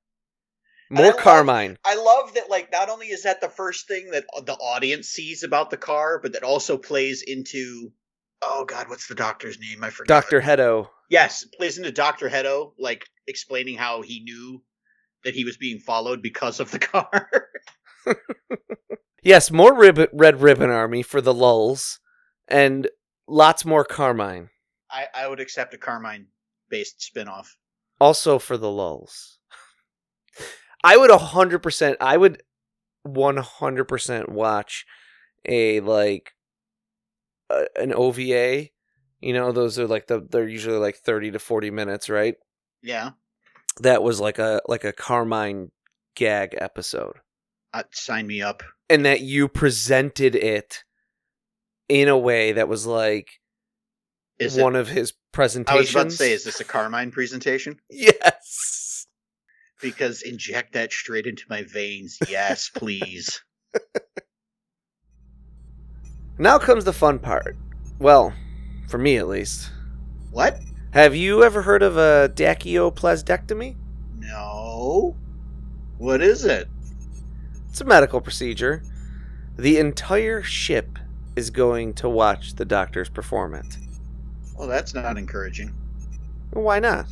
[0.90, 1.72] More I Carmine.
[1.72, 2.50] Love, I love that.
[2.50, 6.20] Like, not only is that the first thing that the audience sees about the car,
[6.22, 7.92] but that also plays into
[8.42, 9.84] oh god, what's the doctor's name?
[9.84, 10.08] I forgot.
[10.22, 10.90] Doctor Hedo.
[11.10, 14.62] Yes, plays into Doctor Hedo, like explaining how he knew
[15.24, 17.30] that he was being followed because of the car.
[19.24, 22.00] Yes, more rib- Red Ribbon Army for the lulls,
[22.48, 22.88] and
[23.28, 24.50] lots more Carmine.
[24.90, 26.28] I, I would accept a Carmine
[26.70, 27.48] based spinoff.
[28.00, 29.37] Also for the lulls.
[30.84, 32.42] I would 100%, I would
[33.08, 34.86] 100% watch
[35.48, 36.34] a, like,
[37.50, 38.70] uh, an OVA.
[39.22, 42.36] You know, those are like the, they're usually like 30 to 40 minutes, right?
[42.84, 43.12] Yeah,
[43.82, 45.72] That was like a, like a Carmine
[46.16, 47.18] gag episode.
[47.74, 48.64] uh, sign me up.
[48.90, 50.84] and that you presented it
[51.90, 53.40] in a way that was like
[54.40, 54.80] Is one it?
[54.80, 55.76] of his presentations.
[55.76, 57.80] I was about to say, is this a Carmine presentation?
[57.90, 58.87] yes.
[59.82, 62.18] Because inject that straight into my veins.
[62.28, 63.42] Yes, please.
[66.40, 67.58] Now comes the fun part.
[67.98, 68.32] Well,
[68.88, 69.72] for me at least.
[70.30, 70.60] What?
[70.92, 73.76] Have you ever heard of a dachioplasdectomy?
[74.20, 75.16] No.
[75.98, 76.68] What is it?
[77.70, 78.84] It's a medical procedure.
[79.58, 81.00] The entire ship
[81.36, 83.78] is going to watch the doctors perform it.
[84.56, 85.74] Well, that's not encouraging.
[86.52, 87.08] Why not?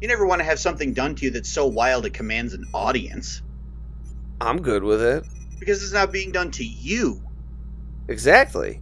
[0.00, 2.66] You never want to have something done to you that's so wild it commands an
[2.72, 3.42] audience.
[4.40, 5.24] I'm good with it.
[5.58, 7.22] Because it's not being done to you.
[8.08, 8.80] Exactly.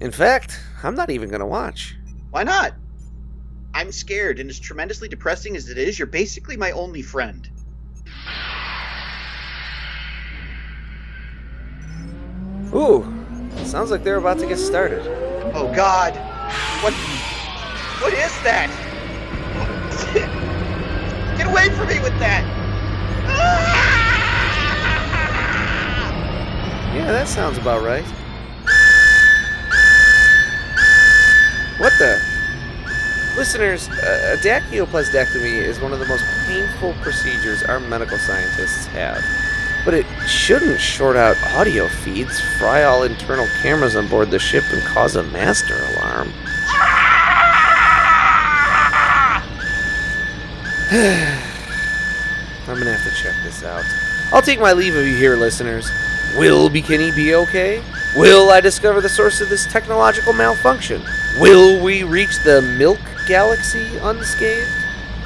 [0.00, 1.96] In fact, I'm not even going to watch.
[2.30, 2.74] Why not?
[3.72, 7.48] I'm scared, and as tremendously depressing as it is, you're basically my only friend.
[12.74, 13.04] Ooh,
[13.64, 15.00] sounds like they're about to get started.
[15.54, 16.14] Oh God!
[16.82, 16.92] What?
[18.02, 18.83] What is that?
[21.36, 22.44] Get away from me with that!
[26.94, 28.04] Yeah, that sounds about right.
[31.78, 32.22] What the?
[33.36, 39.20] Listeners, uh, a dachioplasdectomy is one of the most painful procedures our medical scientists have.
[39.84, 44.62] But it shouldn't short out audio feeds, fry all internal cameras on board the ship,
[44.72, 46.32] and cause a master alarm.
[50.90, 53.84] I'm gonna have to check this out.
[54.32, 55.90] I'll take my leave of you here, listeners.
[56.36, 57.82] Will Bekinney be okay?
[58.16, 61.02] Will I discover the source of this technological malfunction?
[61.38, 64.68] Will we reach the Milk Galaxy unscathed?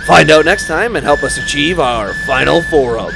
[0.07, 3.13] Find out next time and help us achieve our final forum.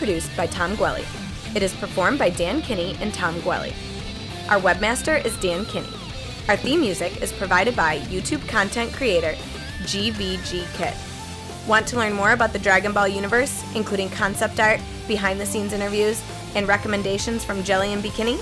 [0.00, 1.04] Produced by Tom Gwelly.
[1.54, 3.74] It is performed by Dan Kinney and Tom Gwelly.
[4.48, 5.92] Our webmaster is Dan Kinney.
[6.48, 9.34] Our theme music is provided by YouTube content creator
[9.82, 10.94] GVG Kit.
[11.68, 15.74] Want to learn more about the Dragon Ball universe, including concept art, behind the scenes
[15.74, 16.22] interviews,
[16.54, 18.40] and recommendations from Jelli and Bekinney?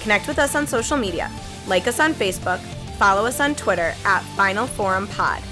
[0.00, 1.30] Connect with us on social media.
[1.66, 2.60] Like us on Facebook,
[2.96, 5.42] follow us on Twitter at Final Forum Pod.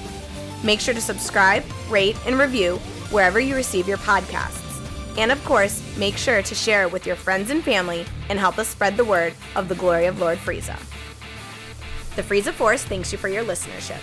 [0.65, 2.77] Make sure to subscribe, rate, and review
[3.11, 4.66] wherever you receive your podcasts.
[5.19, 8.59] And of course, make sure to share it with your friends and family and help
[8.59, 10.79] us spread the word of the glory of Lord Frieza.
[12.17, 14.01] The Frieza Force thanks you for your listenership.